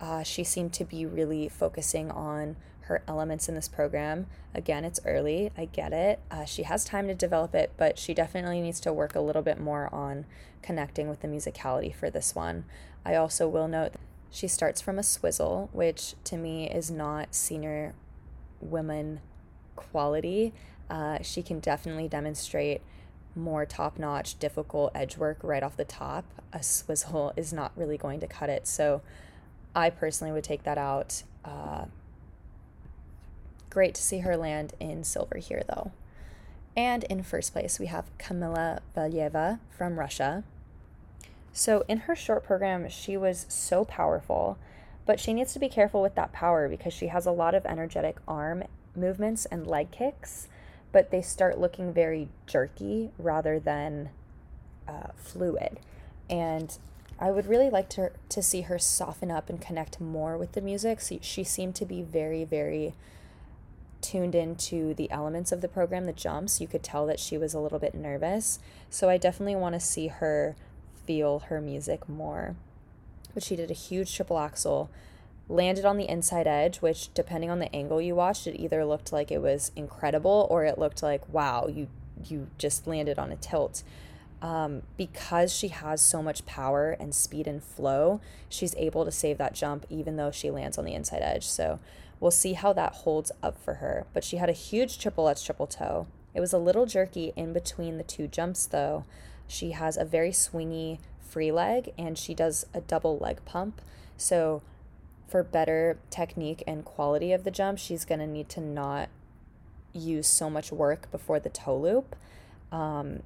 Uh, 0.00 0.22
she 0.22 0.44
seemed 0.44 0.72
to 0.74 0.84
be 0.84 1.06
really 1.06 1.48
focusing 1.48 2.10
on 2.10 2.56
her 2.82 3.02
elements 3.08 3.48
in 3.48 3.54
this 3.54 3.68
program. 3.68 4.26
Again, 4.54 4.84
it's 4.84 5.00
early, 5.04 5.50
I 5.56 5.64
get 5.64 5.92
it. 5.92 6.20
Uh, 6.30 6.44
she 6.44 6.62
has 6.64 6.84
time 6.84 7.08
to 7.08 7.14
develop 7.14 7.54
it, 7.54 7.72
but 7.76 7.98
she 7.98 8.14
definitely 8.14 8.60
needs 8.60 8.80
to 8.80 8.92
work 8.92 9.14
a 9.14 9.20
little 9.20 9.42
bit 9.42 9.60
more 9.60 9.92
on 9.92 10.24
connecting 10.62 11.08
with 11.08 11.20
the 11.20 11.28
musicality 11.28 11.94
for 11.94 12.10
this 12.10 12.34
one. 12.34 12.64
I 13.04 13.16
also 13.16 13.48
will 13.48 13.68
note 13.68 13.92
she 14.30 14.46
starts 14.46 14.80
from 14.80 14.98
a 14.98 15.02
swizzle, 15.02 15.68
which 15.72 16.14
to 16.24 16.36
me 16.36 16.70
is 16.70 16.90
not 16.90 17.34
senior 17.34 17.94
women 18.60 19.20
quality. 19.74 20.52
Uh, 20.88 21.18
she 21.22 21.42
can 21.42 21.58
definitely 21.58 22.08
demonstrate 22.08 22.82
more 23.34 23.66
top 23.66 23.98
notch, 23.98 24.38
difficult 24.38 24.92
edge 24.94 25.16
work 25.16 25.38
right 25.42 25.62
off 25.62 25.76
the 25.76 25.84
top, 25.84 26.24
a 26.52 26.62
swizzle 26.62 27.32
is 27.36 27.52
not 27.52 27.72
really 27.76 27.98
going 27.98 28.20
to 28.20 28.26
cut 28.26 28.48
it. 28.48 28.66
So 28.66 29.02
I 29.76 29.90
personally 29.90 30.32
would 30.32 30.42
take 30.42 30.64
that 30.64 30.78
out. 30.78 31.22
Uh, 31.44 31.84
great 33.70 33.94
to 33.94 34.02
see 34.02 34.18
her 34.18 34.36
land 34.36 34.72
in 34.80 35.04
silver 35.04 35.38
here, 35.38 35.62
though. 35.68 35.92
And 36.76 37.04
in 37.04 37.22
first 37.22 37.52
place, 37.52 37.78
we 37.78 37.86
have 37.86 38.06
Kamila 38.18 38.80
Valieva 38.96 39.60
from 39.70 39.98
Russia. 39.98 40.42
So 41.52 41.84
in 41.86 41.98
her 42.00 42.16
short 42.16 42.44
program, 42.44 42.88
she 42.88 43.16
was 43.16 43.46
so 43.48 43.84
powerful, 43.84 44.58
but 45.06 45.20
she 45.20 45.32
needs 45.32 45.52
to 45.52 45.58
be 45.58 45.68
careful 45.68 46.02
with 46.02 46.16
that 46.16 46.32
power 46.32 46.68
because 46.68 46.92
she 46.92 47.06
has 47.06 47.24
a 47.24 47.30
lot 47.30 47.54
of 47.54 47.64
energetic 47.64 48.16
arm 48.26 48.64
movements 48.96 49.44
and 49.46 49.66
leg 49.66 49.92
kicks 49.92 50.48
but 50.96 51.10
they 51.10 51.20
start 51.20 51.58
looking 51.58 51.92
very 51.92 52.26
jerky 52.46 53.10
rather 53.18 53.60
than 53.60 54.08
uh, 54.88 55.08
fluid. 55.14 55.78
And 56.30 56.74
I 57.18 57.30
would 57.30 57.46
really 57.46 57.70
like 57.70 57.88
to 57.90 58.10
to 58.28 58.42
see 58.42 58.62
her 58.62 58.78
soften 58.78 59.30
up 59.30 59.48
and 59.48 59.60
connect 59.60 60.00
more 60.00 60.36
with 60.36 60.52
the 60.52 60.60
music. 60.60 61.00
So 61.00 61.18
she 61.22 61.44
seemed 61.44 61.74
to 61.76 61.84
be 61.84 62.02
very, 62.02 62.44
very 62.44 62.94
tuned 64.00 64.34
into 64.34 64.94
the 64.94 65.10
elements 65.10 65.50
of 65.52 65.62
the 65.62 65.68
program, 65.68 66.04
the 66.04 66.12
jumps. 66.12 66.60
You 66.60 66.68
could 66.68 66.82
tell 66.82 67.06
that 67.06 67.18
she 67.18 67.38
was 67.38 67.54
a 67.54 67.58
little 67.58 67.78
bit 67.78 67.94
nervous. 67.94 68.58
So 68.90 69.08
I 69.08 69.16
definitely 69.16 69.56
want 69.56 69.74
to 69.74 69.80
see 69.80 70.08
her 70.08 70.56
feel 71.06 71.40
her 71.48 71.60
music 71.60 72.08
more. 72.08 72.54
But 73.32 73.42
she 73.42 73.56
did 73.56 73.70
a 73.70 73.74
huge 73.74 74.14
triple 74.14 74.38
axel 74.38 74.90
landed 75.48 75.84
on 75.84 75.96
the 75.96 76.08
inside 76.08 76.46
edge, 76.46 76.78
which 76.78 77.12
depending 77.14 77.50
on 77.50 77.58
the 77.58 77.74
angle 77.74 78.00
you 78.00 78.14
watched, 78.14 78.46
it 78.46 78.60
either 78.60 78.84
looked 78.84 79.12
like 79.12 79.30
it 79.30 79.40
was 79.40 79.70
incredible 79.76 80.46
or 80.50 80.64
it 80.64 80.78
looked 80.78 81.02
like 81.02 81.22
wow, 81.32 81.66
you 81.68 81.88
you 82.24 82.48
just 82.58 82.86
landed 82.86 83.18
on 83.18 83.30
a 83.30 83.36
tilt. 83.36 83.82
Um, 84.42 84.82
because 84.96 85.52
she 85.52 85.68
has 85.68 86.02
so 86.02 86.22
much 86.22 86.44
power 86.44 86.96
and 87.00 87.14
speed 87.14 87.46
and 87.46 87.62
flow, 87.62 88.20
she's 88.48 88.74
able 88.76 89.04
to 89.04 89.10
save 89.10 89.38
that 89.38 89.54
jump 89.54 89.86
even 89.88 90.16
though 90.16 90.30
she 90.30 90.50
lands 90.50 90.76
on 90.76 90.84
the 90.84 90.94
inside 90.94 91.22
edge. 91.22 91.46
So 91.46 91.78
we'll 92.20 92.30
see 92.30 92.52
how 92.52 92.72
that 92.74 92.92
holds 92.92 93.32
up 93.42 93.58
for 93.58 93.74
her. 93.74 94.06
But 94.12 94.24
she 94.24 94.36
had 94.36 94.50
a 94.50 94.52
huge 94.52 94.98
triple 94.98 95.24
lutz 95.24 95.42
triple 95.42 95.66
toe. 95.66 96.06
It 96.34 96.40
was 96.40 96.52
a 96.52 96.58
little 96.58 96.84
jerky 96.84 97.32
in 97.34 97.54
between 97.54 97.96
the 97.96 98.04
two 98.04 98.26
jumps 98.26 98.66
though. 98.66 99.04
She 99.48 99.70
has 99.70 99.96
a 99.96 100.04
very 100.04 100.32
swingy 100.32 100.98
free 101.18 101.50
leg 101.50 101.92
and 101.96 102.18
she 102.18 102.34
does 102.34 102.66
a 102.74 102.80
double 102.80 103.18
leg 103.18 103.44
pump. 103.46 103.80
So 104.18 104.62
for 105.28 105.42
better 105.42 105.98
technique 106.10 106.62
and 106.66 106.84
quality 106.84 107.32
of 107.32 107.44
the 107.44 107.50
jump, 107.50 107.78
she's 107.78 108.04
going 108.04 108.20
to 108.20 108.26
need 108.26 108.48
to 108.50 108.60
not 108.60 109.08
use 109.92 110.26
so 110.26 110.48
much 110.50 110.70
work 110.70 111.10
before 111.10 111.40
the 111.40 111.48
toe 111.48 111.76
loop. 111.76 112.14
Um, 112.70 113.22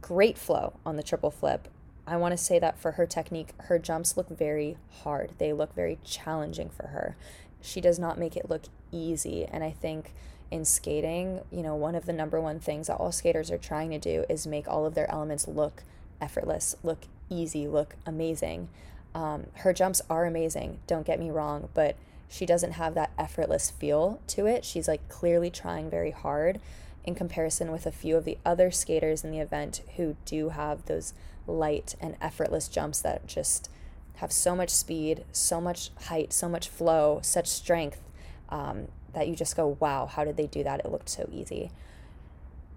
great 0.00 0.38
flow 0.38 0.74
on 0.84 0.96
the 0.96 1.02
triple 1.02 1.30
flip. 1.30 1.68
I 2.06 2.16
want 2.16 2.32
to 2.32 2.38
say 2.38 2.58
that 2.58 2.78
for 2.78 2.92
her 2.92 3.06
technique, 3.06 3.50
her 3.64 3.78
jumps 3.78 4.16
look 4.16 4.28
very 4.28 4.76
hard. 5.02 5.32
They 5.38 5.52
look 5.52 5.74
very 5.74 5.98
challenging 6.04 6.70
for 6.70 6.88
her. 6.88 7.16
She 7.60 7.80
does 7.80 7.98
not 7.98 8.18
make 8.18 8.36
it 8.36 8.48
look 8.48 8.62
easy. 8.90 9.44
And 9.44 9.62
I 9.62 9.70
think 9.70 10.14
in 10.50 10.64
skating, 10.64 11.42
you 11.50 11.62
know, 11.62 11.74
one 11.74 11.94
of 11.94 12.06
the 12.06 12.12
number 12.12 12.40
one 12.40 12.60
things 12.60 12.86
that 12.86 12.96
all 12.96 13.12
skaters 13.12 13.50
are 13.50 13.58
trying 13.58 13.90
to 13.90 13.98
do 13.98 14.24
is 14.28 14.46
make 14.46 14.66
all 14.66 14.86
of 14.86 14.94
their 14.94 15.10
elements 15.10 15.46
look 15.46 15.82
effortless, 16.20 16.74
look 16.82 17.00
easy, 17.28 17.68
look 17.68 17.96
amazing. 18.06 18.68
Um, 19.14 19.46
her 19.56 19.72
jumps 19.72 20.00
are 20.08 20.24
amazing, 20.24 20.78
don't 20.86 21.06
get 21.06 21.20
me 21.20 21.30
wrong, 21.30 21.68
but 21.74 21.96
she 22.28 22.46
doesn't 22.46 22.72
have 22.72 22.94
that 22.94 23.10
effortless 23.18 23.70
feel 23.70 24.20
to 24.28 24.46
it. 24.46 24.64
She's 24.64 24.88
like 24.88 25.08
clearly 25.08 25.50
trying 25.50 25.90
very 25.90 26.10
hard 26.10 26.60
in 27.08 27.14
comparison 27.14 27.72
with 27.72 27.86
a 27.86 27.92
few 27.92 28.16
of 28.16 28.24
the 28.24 28.38
other 28.44 28.70
skaters 28.70 29.24
in 29.24 29.32
the 29.32 29.40
event 29.40 29.82
who 29.96 30.16
do 30.24 30.50
have 30.50 30.84
those 30.84 31.14
light 31.46 31.96
and 32.00 32.16
effortless 32.20 32.68
jumps 32.68 33.00
that 33.00 33.26
just 33.26 33.70
have 34.16 34.30
so 34.30 34.54
much 34.54 34.70
speed, 34.70 35.24
so 35.32 35.60
much 35.60 35.90
height, 36.04 36.32
so 36.32 36.48
much 36.48 36.68
flow, 36.68 37.20
such 37.22 37.48
strength 37.48 38.02
um, 38.50 38.88
that 39.14 39.26
you 39.26 39.34
just 39.34 39.56
go, 39.56 39.76
wow, 39.80 40.06
how 40.06 40.24
did 40.24 40.36
they 40.36 40.46
do 40.46 40.62
that? 40.62 40.80
It 40.80 40.92
looked 40.92 41.08
so 41.08 41.28
easy. 41.32 41.70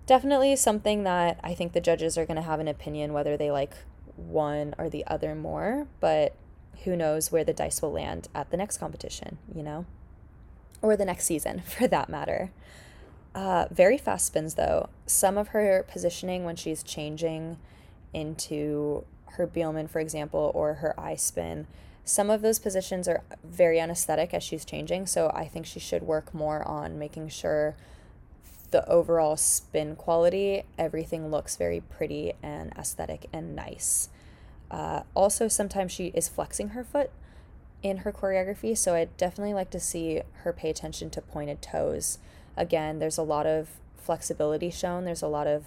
Definitely 0.05 0.55
something 0.55 1.03
that 1.03 1.39
I 1.43 1.53
think 1.53 1.73
the 1.73 1.81
judges 1.81 2.17
are 2.17 2.25
going 2.25 2.35
to 2.35 2.41
have 2.41 2.59
an 2.59 2.67
opinion 2.67 3.13
whether 3.13 3.38
they 3.38 3.51
like 3.51 3.73
one 4.15 4.73
or 4.77 4.89
the 4.89 5.05
other 5.07 5.35
more, 5.35 5.88
but 6.00 6.35
who 6.83 6.95
knows 6.95 7.31
where 7.31 7.43
the 7.43 7.53
dice 7.53 7.81
will 7.81 7.91
land 7.91 8.27
at 8.33 8.50
the 8.50 8.57
next 8.57 8.77
competition, 8.77 9.38
you 9.53 9.61
know? 9.61 9.85
Or 10.81 10.95
the 10.95 11.05
next 11.05 11.25
season, 11.25 11.61
for 11.65 11.88
that 11.88 12.09
matter. 12.09 12.51
Uh, 13.33 13.65
very 13.71 13.97
fast 13.97 14.27
spins, 14.27 14.55
though. 14.55 14.89
Some 15.05 15.38
of 15.38 15.50
her 15.50 15.85
positioning 15.88 16.43
when 16.43 16.55
she's 16.55 16.83
changing 16.83 17.57
into 18.13 19.05
her 19.33 19.47
Biellmann, 19.47 19.89
for 19.89 20.00
example, 20.00 20.51
or 20.53 20.75
her 20.75 21.00
eye 21.00 21.15
spin, 21.15 21.67
some 22.03 22.29
of 22.29 22.41
those 22.41 22.59
positions 22.59 23.07
are 23.07 23.21
very 23.43 23.79
unesthetic 23.79 24.33
as 24.33 24.43
she's 24.43 24.65
changing. 24.65 25.05
So 25.05 25.31
I 25.33 25.45
think 25.45 25.65
she 25.65 25.79
should 25.79 26.03
work 26.03 26.33
more 26.33 26.67
on 26.67 27.00
making 27.00 27.29
sure 27.29 27.75
the 28.71 28.88
overall 28.89 29.38
spin 29.38 29.95
quality, 29.95 30.63
everything 30.77 31.29
looks 31.29 31.55
very 31.57 31.81
pretty 31.81 32.33
and 32.41 32.71
aesthetic 32.77 33.27
and 33.31 33.55
nice. 33.55 34.09
Uh, 34.69 35.01
also, 35.13 35.47
sometimes 35.47 35.91
she 35.91 36.07
is 36.07 36.29
flexing 36.29 36.69
her 36.69 36.83
foot 36.83 37.11
in 37.83 37.97
her 37.97 38.11
choreography, 38.11 38.77
so 38.77 38.95
I'd 38.95 39.15
definitely 39.17 39.53
like 39.53 39.69
to 39.71 39.79
see 39.79 40.21
her 40.43 40.53
pay 40.53 40.69
attention 40.69 41.09
to 41.11 41.21
pointed 41.21 41.61
toes. 41.61 42.17
Again, 42.58 43.00
there's 43.00 43.17
a 43.17 43.24
lot 43.24 43.46
of 43.46 43.70
flexibility 43.96 44.70
shown, 44.70 45.05
there's 45.05 45.22
a 45.22 45.27
lot 45.27 45.48
of 45.48 45.65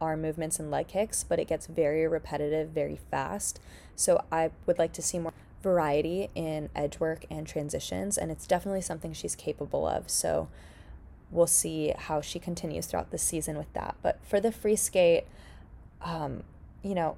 arm 0.00 0.22
movements 0.22 0.58
and 0.58 0.70
leg 0.70 0.88
kicks, 0.88 1.24
but 1.24 1.38
it 1.38 1.46
gets 1.46 1.66
very 1.66 2.06
repetitive 2.06 2.70
very 2.70 2.98
fast. 3.10 3.60
So 3.96 4.24
I 4.32 4.50
would 4.66 4.78
like 4.78 4.92
to 4.94 5.02
see 5.02 5.18
more 5.18 5.32
variety 5.62 6.30
in 6.34 6.70
edge 6.74 6.98
work 6.98 7.26
and 7.30 7.46
transitions, 7.46 8.16
and 8.16 8.30
it's 8.30 8.46
definitely 8.46 8.80
something 8.80 9.12
she's 9.12 9.34
capable 9.34 9.86
of. 9.86 10.08
So 10.08 10.48
we'll 11.30 11.46
see 11.46 11.92
how 11.96 12.20
she 12.20 12.38
continues 12.38 12.86
throughout 12.86 13.10
the 13.10 13.18
season 13.18 13.58
with 13.58 13.72
that. 13.74 13.96
But 14.02 14.18
for 14.22 14.40
the 14.40 14.50
free 14.50 14.76
skate, 14.76 15.24
um, 16.00 16.44
you 16.82 16.94
know, 16.94 17.16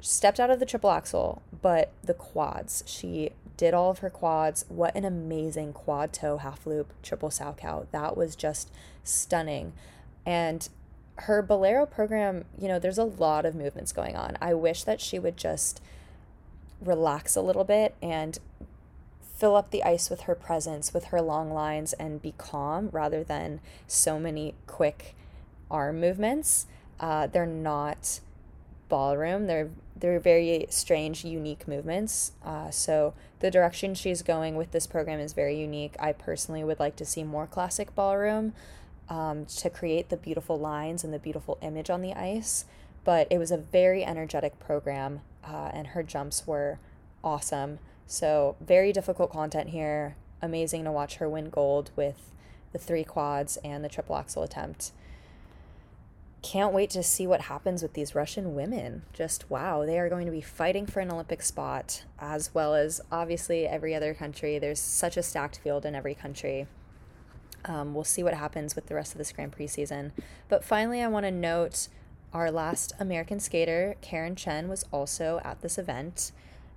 stepped 0.00 0.40
out 0.40 0.50
of 0.50 0.60
the 0.60 0.66
triple 0.66 0.90
axel, 0.90 1.42
but 1.62 1.92
the 2.02 2.14
quads, 2.14 2.82
she 2.86 3.30
did 3.58 3.74
all 3.74 3.90
of 3.90 3.98
her 3.98 4.08
quads. 4.08 4.64
What 4.68 4.94
an 4.94 5.04
amazing 5.04 5.74
quad 5.74 6.14
toe 6.14 6.38
half 6.38 6.66
loop 6.66 6.94
triple 7.02 7.28
Salchow. 7.28 7.86
That 7.90 8.16
was 8.16 8.34
just 8.34 8.70
stunning. 9.04 9.74
And 10.24 10.66
her 11.16 11.42
Bolero 11.42 11.84
program, 11.84 12.44
you 12.58 12.68
know, 12.68 12.78
there's 12.78 12.98
a 12.98 13.04
lot 13.04 13.44
of 13.44 13.54
movements 13.54 13.92
going 13.92 14.16
on. 14.16 14.38
I 14.40 14.54
wish 14.54 14.84
that 14.84 15.00
she 15.00 15.18
would 15.18 15.36
just 15.36 15.82
relax 16.80 17.34
a 17.34 17.42
little 17.42 17.64
bit 17.64 17.96
and 18.00 18.38
fill 19.36 19.56
up 19.56 19.70
the 19.70 19.82
ice 19.82 20.08
with 20.08 20.22
her 20.22 20.34
presence, 20.36 20.94
with 20.94 21.06
her 21.06 21.20
long 21.20 21.52
lines, 21.52 21.92
and 21.94 22.22
be 22.22 22.34
calm 22.38 22.88
rather 22.92 23.24
than 23.24 23.60
so 23.88 24.20
many 24.20 24.54
quick 24.68 25.16
arm 25.68 26.00
movements. 26.00 26.66
Uh, 27.00 27.26
they're 27.26 27.46
not 27.46 28.20
ballroom. 28.88 29.46
They're 29.46 29.70
they're 29.96 30.20
very 30.20 30.66
strange, 30.70 31.24
unique 31.24 31.66
movements. 31.66 32.32
Uh, 32.44 32.70
so 32.70 33.14
the 33.40 33.50
direction 33.50 33.94
she's 33.94 34.22
going 34.22 34.54
with 34.54 34.70
this 34.70 34.86
program 34.86 35.18
is 35.18 35.32
very 35.32 35.58
unique. 35.58 35.96
I 35.98 36.12
personally 36.12 36.62
would 36.62 36.78
like 36.78 36.96
to 36.96 37.04
see 37.04 37.24
more 37.24 37.46
classic 37.46 37.94
ballroom 37.94 38.52
um, 39.08 39.46
to 39.46 39.70
create 39.70 40.08
the 40.08 40.16
beautiful 40.16 40.58
lines 40.58 41.02
and 41.02 41.12
the 41.12 41.18
beautiful 41.18 41.58
image 41.62 41.90
on 41.90 42.02
the 42.02 42.12
ice. 42.12 42.64
But 43.04 43.26
it 43.30 43.38
was 43.38 43.50
a 43.50 43.56
very 43.56 44.04
energetic 44.04 44.58
program, 44.60 45.20
uh, 45.44 45.70
and 45.72 45.88
her 45.88 46.02
jumps 46.02 46.46
were 46.46 46.78
awesome. 47.24 47.78
So 48.06 48.56
very 48.60 48.92
difficult 48.92 49.32
content 49.32 49.70
here. 49.70 50.16
Amazing 50.40 50.84
to 50.84 50.92
watch 50.92 51.16
her 51.16 51.28
win 51.28 51.50
gold 51.50 51.90
with 51.96 52.32
the 52.72 52.78
three 52.78 53.04
quads 53.04 53.56
and 53.64 53.84
the 53.84 53.88
triple 53.88 54.16
axel 54.16 54.42
attempt 54.42 54.92
can't 56.42 56.72
wait 56.72 56.90
to 56.90 57.02
see 57.02 57.26
what 57.26 57.42
happens 57.42 57.82
with 57.82 57.94
these 57.94 58.14
Russian 58.14 58.54
women. 58.54 59.02
Just 59.12 59.50
wow, 59.50 59.84
they 59.84 59.98
are 59.98 60.08
going 60.08 60.26
to 60.26 60.32
be 60.32 60.40
fighting 60.40 60.86
for 60.86 61.00
an 61.00 61.10
Olympic 61.10 61.42
spot, 61.42 62.04
as 62.18 62.54
well 62.54 62.74
as 62.74 63.00
obviously 63.10 63.66
every 63.66 63.94
other 63.94 64.14
country. 64.14 64.58
There's 64.58 64.80
such 64.80 65.16
a 65.16 65.22
stacked 65.22 65.58
field 65.58 65.84
in 65.84 65.94
every 65.94 66.14
country. 66.14 66.66
Um, 67.64 67.92
we'll 67.92 68.04
see 68.04 68.22
what 68.22 68.34
happens 68.34 68.76
with 68.76 68.86
the 68.86 68.94
rest 68.94 69.12
of 69.12 69.18
this 69.18 69.32
Grand 69.32 69.52
Prix 69.52 69.66
season. 69.68 70.12
But 70.48 70.64
finally, 70.64 71.02
I 71.02 71.08
want 71.08 71.26
to 71.26 71.32
note 71.32 71.88
our 72.32 72.50
last 72.50 72.92
American 73.00 73.40
skater, 73.40 73.96
Karen 74.00 74.36
Chen, 74.36 74.68
was 74.68 74.84
also 74.92 75.40
at 75.44 75.60
this 75.60 75.76
event. 75.76 76.32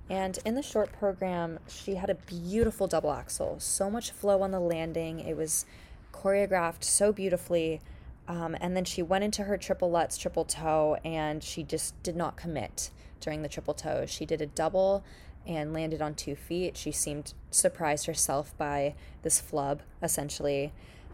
And 0.10 0.40
in 0.44 0.56
the 0.56 0.64
short 0.64 0.92
program, 0.92 1.60
she 1.68 1.96
had 1.96 2.10
a 2.10 2.16
beautiful 2.16 2.88
double 2.88 3.12
axel. 3.12 3.60
So 3.60 3.90
much 3.90 4.12
flow 4.12 4.42
on 4.42 4.52
the 4.52 4.60
landing. 4.60 5.20
It 5.20 5.38
was 5.38 5.66
choreographed 6.14 6.84
so 6.84 7.14
beautifully. 7.14 7.80
Um, 8.28 8.56
and 8.62 8.76
then 8.76 8.86
she 8.86 9.02
went 9.02 9.24
into 9.24 9.44
her 9.44 9.58
triple 9.58 9.92
lutz, 9.92 10.18
triple 10.18 10.46
toe, 10.46 10.98
and 11.04 11.44
she 11.44 11.64
just 11.64 12.02
did 12.04 12.16
not 12.16 12.38
commit 12.38 12.92
during 13.20 13.42
the 13.42 13.50
triple 13.50 13.74
toe. 13.74 14.06
She 14.06 14.26
did 14.26 14.42
a 14.42 14.46
double 14.46 15.04
and 15.46 15.74
landed 15.74 16.02
on 16.02 16.14
two 16.14 16.36
feet. 16.36 16.78
She 16.78 16.92
seemed 16.92 17.34
surprised 17.50 18.06
herself 18.06 18.56
by 18.58 18.96
this 19.24 19.42
flub, 19.42 19.82
essentially. 20.02 20.72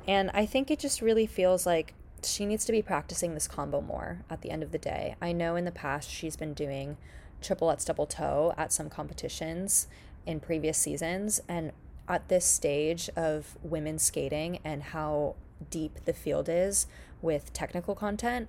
And 0.07 0.29
I 0.33 0.45
think 0.45 0.69
it 0.69 0.79
just 0.79 1.01
really 1.01 1.25
feels 1.25 1.65
like 1.65 1.93
she 2.23 2.45
needs 2.45 2.65
to 2.65 2.71
be 2.71 2.81
practicing 2.81 3.33
this 3.33 3.47
combo 3.47 3.81
more 3.81 4.23
at 4.29 4.41
the 4.41 4.51
end 4.51 4.63
of 4.63 4.71
the 4.71 4.77
day. 4.77 5.15
I 5.21 5.31
know 5.31 5.55
in 5.55 5.65
the 5.65 5.71
past 5.71 6.09
she's 6.09 6.35
been 6.35 6.53
doing 6.53 6.97
triple 7.41 7.67
lutz, 7.67 7.85
double 7.85 8.05
toe 8.05 8.53
at 8.57 8.73
some 8.73 8.89
competitions 8.89 9.87
in 10.25 10.39
previous 10.39 10.77
seasons. 10.77 11.41
And 11.47 11.71
at 12.07 12.27
this 12.29 12.45
stage 12.45 13.09
of 13.15 13.57
women's 13.61 14.03
skating 14.03 14.59
and 14.63 14.81
how 14.81 15.35
deep 15.69 16.05
the 16.05 16.13
field 16.13 16.47
is, 16.49 16.87
with 17.21 17.53
technical 17.53 17.95
content, 17.95 18.47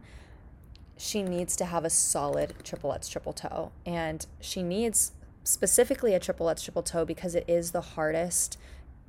she 0.97 1.23
needs 1.23 1.57
to 1.57 1.65
have 1.65 1.85
a 1.85 1.91
solid 1.91 2.55
triple 2.65 2.91
lutz 2.91 3.09
triple 3.09 3.33
toe. 3.33 3.71
And 3.87 4.27
she 4.41 4.63
needs 4.63 5.13
specifically 5.45 6.15
a 6.15 6.21
triple 6.21 6.47
lutz 6.47 6.63
triple 6.63 6.83
toe 6.83 7.05
because 7.05 7.35
it 7.35 7.45
is 7.47 7.71
the 7.71 7.81
hardest, 7.81 8.59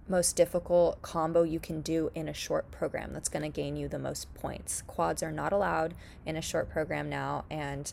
most 0.08 0.36
difficult 0.36 1.02
combo 1.02 1.44
you 1.44 1.60
can 1.60 1.82
do 1.82 2.12
in 2.16 2.28
a 2.28 2.34
short 2.34 2.72
program 2.72 3.12
that's 3.12 3.30
going 3.30 3.44
to 3.44 3.50
gain 3.50 3.76
you 3.76 3.88
the 3.88 4.00
most 4.00 4.34
points. 4.36 4.84
Quads 4.84 5.24
are 5.24 5.32
not 5.32 5.52
allowed 5.52 5.94
in 6.26 6.36
a 6.36 6.42
short 6.42 6.70
program 6.70 7.10
now, 7.10 7.44
and 7.50 7.92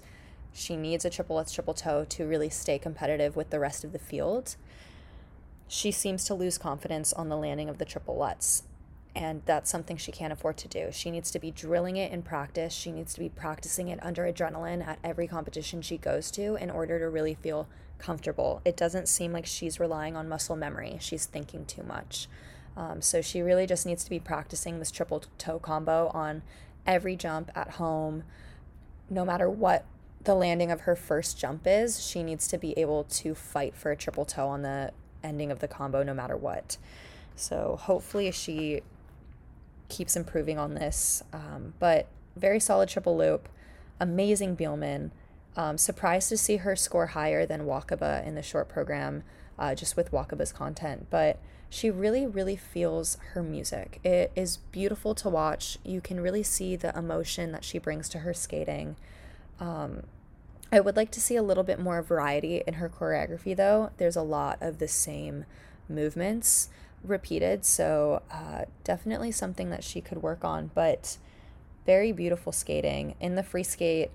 she 0.53 0.77
needs 0.77 1.05
a 1.05 1.11
triple 1.11 1.37
lutz 1.37 1.53
triple 1.53 1.75
toe 1.75 2.05
to 2.09 2.27
really 2.27 2.51
stay 2.51 2.79
competitive 2.79 3.35
with 3.35 3.51
the 3.51 3.61
rest 3.61 3.83
of 3.83 3.93
the 3.93 3.99
field. 3.99 4.57
She 5.69 5.91
seems 5.91 6.25
to 6.25 6.35
lose 6.35 6.59
confidence 6.59 7.13
on 7.13 7.29
the 7.29 7.37
landing 7.37 7.69
of 7.69 7.79
the 7.79 7.85
triple 7.85 8.17
lutz 8.17 8.63
and 9.17 9.41
that's 9.47 9.71
something 9.71 9.97
she 9.97 10.13
can't 10.13 10.33
afford 10.33 10.59
to 10.59 10.69
do. 10.69 10.91
She 10.93 11.11
needs 11.11 11.31
to 11.31 11.39
be 11.39 11.51
drilling 11.51 11.97
it 11.97 12.13
in 12.13 12.21
practice. 12.21 12.75
She 12.75 12.93
needs 12.93 13.15
to 13.15 13.21
be 13.21 13.31
practicing 13.31 13.89
it 13.89 13.99
under 14.03 14.31
adrenaline 14.31 14.87
at 14.87 14.99
every 15.03 15.27
competition 15.27 15.81
she 15.81 15.97
goes 15.97 16.31
to 16.33 16.57
in 16.57 16.71
order 16.71 16.99
to 16.99 17.09
really 17.09 17.33
feel 17.33 17.67
comfortable. 17.99 18.61
It 18.67 18.77
doesn't 18.77 19.09
seem 19.09 19.33
like 19.33 19.47
she's 19.47 19.81
relying 19.81 20.17
on 20.17 20.29
muscle 20.29 20.55
memory, 20.55 20.99
she's 21.01 21.25
thinking 21.25 21.65
too 21.65 21.83
much. 21.83 22.29
Um, 22.77 23.01
so 23.01 23.23
she 23.23 23.41
really 23.41 23.67
just 23.67 23.87
needs 23.87 24.05
to 24.05 24.11
be 24.11 24.21
practicing 24.21 24.79
this 24.79 24.91
triple 24.91 25.25
toe 25.39 25.59
combo 25.59 26.09
on 26.09 26.43
every 26.87 27.17
jump 27.17 27.51
at 27.55 27.71
home, 27.73 28.23
no 29.09 29.25
matter 29.25 29.49
what 29.49 29.87
the 30.25 30.35
landing 30.35 30.71
of 30.71 30.83
her 30.83 30.95
first 30.95 31.39
jump 31.39 31.63
is. 31.65 32.07
She 32.07 32.23
needs 32.23 32.47
to 32.49 32.59
be 32.59 32.79
able 32.79 33.05
to 33.05 33.35
fight 33.35 33.75
for 33.75 33.91
a 33.91 33.97
triple 33.97 34.27
toe 34.27 34.49
on 34.49 34.61
the 34.61 34.93
ending 35.25 35.51
of 35.51 35.61
the 35.61 35.69
combo, 35.69 36.03
no 36.03 36.13
matter 36.13 36.37
what. 36.37 36.77
So 37.35 37.79
hopefully 37.81 38.31
she 38.31 38.83
keeps 39.89 40.17
improving 40.17 40.59
on 40.59 40.75
this. 40.75 41.23
Um, 41.33 41.75
but 41.79 42.09
very 42.37 42.61
solid 42.61 42.89
triple 42.89 43.17
loop, 43.17 43.49
amazing 44.01 44.57
Biellmann. 44.57 45.11
Um, 45.57 45.79
surprised 45.79 46.29
to 46.29 46.37
see 46.37 46.59
her 46.59 46.77
score 46.77 47.07
higher 47.09 47.47
than 47.47 47.63
Wakaba 47.63 48.27
in 48.27 48.35
the 48.35 48.43
short 48.43 48.69
program, 48.69 49.23
uh, 49.59 49.75
just 49.75 49.97
with 49.97 50.11
Wakaba's 50.11 50.53
content. 50.53 51.07
But 51.09 51.39
she 51.71 51.91
really, 51.91 52.27
really 52.27 52.57
feels 52.57 53.17
her 53.33 53.43
music. 53.43 53.99
It 54.05 54.33
is 54.37 54.59
beautiful 54.71 55.15
to 55.17 55.29
watch. 55.31 55.79
You 55.83 56.01
can 56.01 56.21
really 56.21 56.43
see 56.43 56.77
the 56.77 56.97
emotion 56.97 57.53
that 57.53 57.65
she 57.65 57.79
brings 57.79 58.09
to 58.11 58.19
her 58.19 58.35
skating. 58.35 58.97
Um, 59.59 60.03
I 60.71 60.81
would 60.81 60.97
like 60.97 61.11
to 61.13 61.21
see 61.21 61.37
a 61.37 61.43
little 61.43 61.65
bit 61.65 61.81
more 61.81 62.03
variety 62.03 62.63
in 62.67 62.75
her 62.75 62.89
choreography, 62.89 63.57
though. 63.57 63.91
There's 63.97 64.17
a 64.17 64.23
lot 64.23 64.59
of 64.61 64.79
the 64.79 64.89
same 64.89 65.45
movements 65.89 66.69
repeated. 67.09 67.65
So 67.65 68.23
uh, 68.31 68.65
definitely 68.85 69.33
something 69.33 69.71
that 69.71 69.85
she 69.85 70.01
could 70.01 70.23
work 70.23 70.45
on. 70.45 70.71
But 70.75 71.19
very 71.87 72.13
beautiful 72.13 72.53
skating 72.53 73.15
in 73.21 73.37
the 73.37 73.43
free 73.43 73.63
skate. 73.63 74.11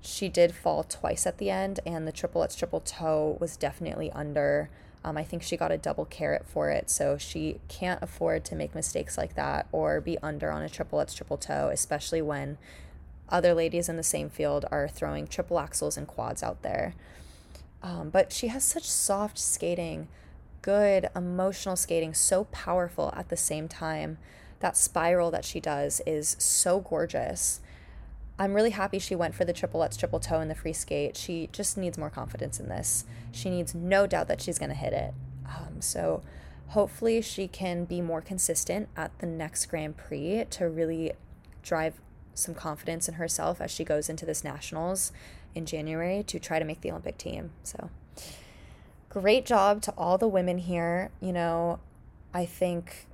She 0.00 0.28
did 0.28 0.54
fall 0.54 0.82
twice 0.82 1.26
at 1.26 1.38
the 1.38 1.50
end, 1.50 1.80
and 1.86 2.06
the 2.06 2.12
triple 2.12 2.40
lutz 2.40 2.56
triple 2.56 2.80
toe 2.80 3.36
was 3.40 3.56
definitely 3.56 4.10
under. 4.12 4.70
Um, 5.04 5.18
I 5.18 5.24
think 5.24 5.42
she 5.42 5.56
got 5.56 5.70
a 5.70 5.78
double 5.78 6.06
caret 6.06 6.46
for 6.46 6.70
it, 6.70 6.90
so 6.90 7.18
she 7.18 7.60
can't 7.68 8.02
afford 8.02 8.44
to 8.46 8.56
make 8.56 8.74
mistakes 8.74 9.18
like 9.18 9.34
that 9.34 9.66
or 9.70 10.00
be 10.00 10.18
under 10.22 10.50
on 10.50 10.62
a 10.62 10.68
triple 10.68 10.98
lutz 10.98 11.14
triple 11.14 11.36
toe, 11.36 11.70
especially 11.72 12.22
when 12.22 12.58
other 13.28 13.54
ladies 13.54 13.88
in 13.88 13.96
the 13.96 14.02
same 14.02 14.30
field 14.30 14.64
are 14.70 14.88
throwing 14.88 15.26
triple 15.26 15.58
axels 15.58 15.96
and 15.96 16.06
quads 16.06 16.42
out 16.42 16.62
there. 16.62 16.94
Um, 17.82 18.08
but 18.08 18.32
she 18.32 18.48
has 18.48 18.64
such 18.64 18.90
soft 18.90 19.38
skating 19.38 20.08
good 20.64 21.10
emotional 21.14 21.76
skating, 21.76 22.14
so 22.14 22.44
powerful 22.44 23.12
at 23.14 23.28
the 23.28 23.36
same 23.36 23.68
time. 23.68 24.16
That 24.60 24.78
spiral 24.78 25.30
that 25.30 25.44
she 25.44 25.60
does 25.60 26.00
is 26.06 26.36
so 26.38 26.80
gorgeous. 26.80 27.60
I'm 28.38 28.54
really 28.54 28.70
happy 28.70 28.98
she 28.98 29.14
went 29.14 29.34
for 29.34 29.44
the 29.44 29.52
triple 29.52 29.80
lutz 29.80 29.98
triple 29.98 30.20
toe 30.20 30.40
in 30.40 30.48
the 30.48 30.54
free 30.54 30.72
skate. 30.72 31.18
She 31.18 31.50
just 31.52 31.76
needs 31.76 31.98
more 31.98 32.08
confidence 32.08 32.58
in 32.58 32.70
this. 32.70 33.04
She 33.30 33.50
needs 33.50 33.74
no 33.74 34.06
doubt 34.06 34.26
that 34.28 34.40
she's 34.40 34.58
going 34.58 34.70
to 34.70 34.74
hit 34.74 34.94
it. 34.94 35.12
Um, 35.46 35.82
so 35.82 36.22
hopefully 36.68 37.20
she 37.20 37.46
can 37.46 37.84
be 37.84 38.00
more 38.00 38.22
consistent 38.22 38.88
at 38.96 39.16
the 39.18 39.26
next 39.26 39.66
Grand 39.66 39.98
Prix 39.98 40.46
to 40.48 40.70
really 40.70 41.12
drive 41.62 42.00
some 42.32 42.54
confidence 42.54 43.06
in 43.06 43.16
herself 43.16 43.60
as 43.60 43.70
she 43.70 43.84
goes 43.84 44.08
into 44.08 44.24
this 44.24 44.42
nationals 44.42 45.12
in 45.54 45.66
January 45.66 46.22
to 46.22 46.38
try 46.38 46.58
to 46.58 46.64
make 46.64 46.80
the 46.80 46.90
Olympic 46.90 47.18
team. 47.18 47.50
So 47.62 47.90
great 49.14 49.46
job 49.46 49.80
to 49.80 49.94
all 49.96 50.18
the 50.18 50.26
women 50.26 50.58
here. 50.58 51.08
You 51.20 51.32
know, 51.32 51.78
I 52.34 52.44
think 52.44 53.06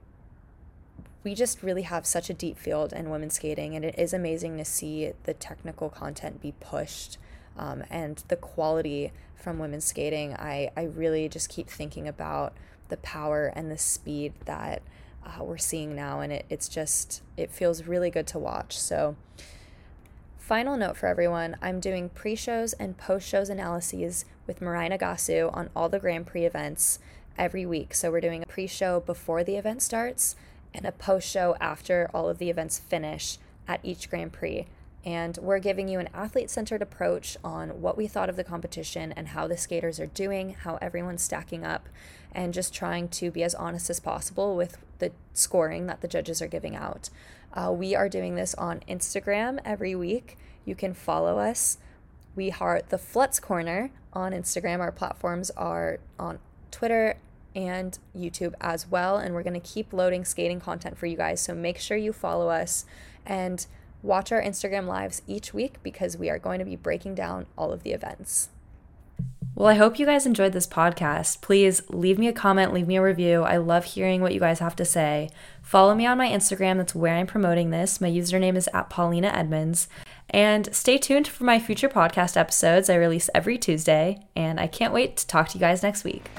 we 1.22 1.34
just 1.34 1.62
really 1.62 1.82
have 1.82 2.06
such 2.06 2.30
a 2.30 2.34
deep 2.34 2.56
field 2.56 2.94
in 2.94 3.10
women's 3.10 3.34
skating, 3.34 3.76
and 3.76 3.84
it 3.84 3.94
is 3.98 4.14
amazing 4.14 4.56
to 4.56 4.64
see 4.64 5.12
the 5.24 5.34
technical 5.34 5.90
content 5.90 6.40
be 6.40 6.54
pushed 6.58 7.18
um, 7.58 7.84
and 7.90 8.24
the 8.28 8.36
quality 8.36 9.12
from 9.36 9.58
women's 9.58 9.84
skating. 9.84 10.32
I, 10.34 10.70
I 10.74 10.84
really 10.84 11.28
just 11.28 11.50
keep 11.50 11.68
thinking 11.68 12.08
about 12.08 12.54
the 12.88 12.96
power 12.96 13.52
and 13.54 13.70
the 13.70 13.76
speed 13.76 14.32
that 14.46 14.80
uh, 15.22 15.44
we're 15.44 15.58
seeing 15.58 15.94
now, 15.94 16.20
and 16.20 16.32
it, 16.32 16.46
it's 16.48 16.66
just, 16.66 17.22
it 17.36 17.50
feels 17.50 17.82
really 17.82 18.08
good 18.08 18.26
to 18.28 18.38
watch. 18.38 18.78
So, 18.78 19.16
Final 20.50 20.76
note 20.76 20.96
for 20.96 21.06
everyone 21.06 21.54
I'm 21.62 21.78
doing 21.78 22.08
pre 22.08 22.34
shows 22.34 22.72
and 22.72 22.96
post 22.96 23.28
shows 23.28 23.50
analyses 23.50 24.24
with 24.50 24.58
Mirai 24.58 24.90
Nagasu 24.90 25.48
on 25.56 25.70
all 25.76 25.88
the 25.88 26.00
Grand 26.00 26.26
Prix 26.26 26.44
events 26.44 26.98
every 27.38 27.64
week. 27.64 27.94
So 27.94 28.10
we're 28.10 28.20
doing 28.20 28.42
a 28.42 28.46
pre 28.46 28.66
show 28.66 28.98
before 28.98 29.44
the 29.44 29.54
event 29.54 29.80
starts 29.80 30.34
and 30.74 30.84
a 30.84 30.90
post 30.90 31.28
show 31.28 31.54
after 31.60 32.10
all 32.12 32.28
of 32.28 32.38
the 32.38 32.50
events 32.50 32.80
finish 32.80 33.38
at 33.68 33.78
each 33.84 34.10
Grand 34.10 34.32
Prix. 34.32 34.66
And 35.04 35.38
we're 35.40 35.60
giving 35.60 35.86
you 35.86 36.00
an 36.00 36.08
athlete 36.12 36.50
centered 36.50 36.82
approach 36.82 37.36
on 37.44 37.80
what 37.80 37.96
we 37.96 38.08
thought 38.08 38.28
of 38.28 38.34
the 38.34 38.42
competition 38.42 39.12
and 39.12 39.28
how 39.28 39.46
the 39.46 39.56
skaters 39.56 40.00
are 40.00 40.06
doing, 40.06 40.56
how 40.64 40.78
everyone's 40.82 41.22
stacking 41.22 41.64
up, 41.64 41.88
and 42.32 42.52
just 42.52 42.74
trying 42.74 43.06
to 43.10 43.30
be 43.30 43.44
as 43.44 43.54
honest 43.54 43.88
as 43.88 44.00
possible 44.00 44.56
with 44.56 44.78
the 44.98 45.12
scoring 45.32 45.86
that 45.86 46.00
the 46.00 46.08
judges 46.08 46.42
are 46.42 46.48
giving 46.48 46.74
out. 46.74 47.08
Uh, 47.54 47.70
we 47.72 47.94
are 47.94 48.08
doing 48.08 48.34
this 48.34 48.52
on 48.56 48.80
Instagram 48.88 49.60
every 49.64 49.94
week. 49.94 50.36
You 50.64 50.74
can 50.74 50.92
follow 50.92 51.38
us. 51.38 51.78
We 52.34 52.52
are 52.60 52.82
the 52.88 52.96
Flutz 52.96 53.40
Corner 53.40 53.92
on 54.12 54.32
Instagram. 54.32 54.80
Our 54.80 54.92
platforms 54.92 55.50
are 55.50 55.98
on 56.18 56.38
Twitter 56.70 57.16
and 57.54 57.98
YouTube 58.16 58.54
as 58.60 58.88
well. 58.88 59.16
And 59.16 59.34
we're 59.34 59.42
going 59.42 59.60
to 59.60 59.68
keep 59.68 59.92
loading 59.92 60.24
skating 60.24 60.60
content 60.60 60.96
for 60.96 61.06
you 61.06 61.16
guys. 61.16 61.40
So 61.40 61.54
make 61.54 61.78
sure 61.78 61.96
you 61.96 62.12
follow 62.12 62.48
us 62.48 62.84
and 63.26 63.66
watch 64.02 64.32
our 64.32 64.42
Instagram 64.42 64.86
lives 64.86 65.22
each 65.26 65.52
week 65.52 65.74
because 65.82 66.16
we 66.16 66.30
are 66.30 66.38
going 66.38 66.58
to 66.58 66.64
be 66.64 66.76
breaking 66.76 67.14
down 67.14 67.46
all 67.56 67.72
of 67.72 67.82
the 67.82 67.92
events. 67.92 68.48
Well, 69.54 69.68
I 69.68 69.74
hope 69.74 69.98
you 69.98 70.06
guys 70.06 70.24
enjoyed 70.24 70.52
this 70.54 70.66
podcast. 70.66 71.42
Please 71.42 71.82
leave 71.90 72.18
me 72.18 72.28
a 72.28 72.32
comment, 72.32 72.72
leave 72.72 72.86
me 72.86 72.96
a 72.96 73.02
review. 73.02 73.42
I 73.42 73.58
love 73.58 73.84
hearing 73.84 74.22
what 74.22 74.32
you 74.32 74.40
guys 74.40 74.60
have 74.60 74.74
to 74.76 74.86
say. 74.86 75.28
Follow 75.60 75.94
me 75.94 76.06
on 76.06 76.16
my 76.16 76.28
Instagram, 76.28 76.78
that's 76.78 76.94
where 76.94 77.14
I'm 77.14 77.26
promoting 77.26 77.68
this. 77.68 78.00
My 78.00 78.10
username 78.10 78.56
is 78.56 78.70
at 78.72 78.88
Polina 78.88 79.28
Edmunds. 79.28 79.86
And 80.30 80.74
stay 80.74 80.96
tuned 80.96 81.26
for 81.26 81.44
my 81.44 81.58
future 81.58 81.88
podcast 81.88 82.36
episodes. 82.36 82.88
I 82.88 82.94
release 82.94 83.28
every 83.34 83.58
Tuesday, 83.58 84.26
and 84.36 84.60
I 84.60 84.68
can't 84.68 84.92
wait 84.92 85.16
to 85.18 85.26
talk 85.26 85.48
to 85.48 85.58
you 85.58 85.60
guys 85.60 85.82
next 85.82 86.04
week. 86.04 86.30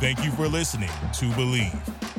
Thank 0.00 0.22
you 0.22 0.30
for 0.32 0.46
listening 0.46 0.90
to 1.14 1.24
Bleav. 1.30 2.13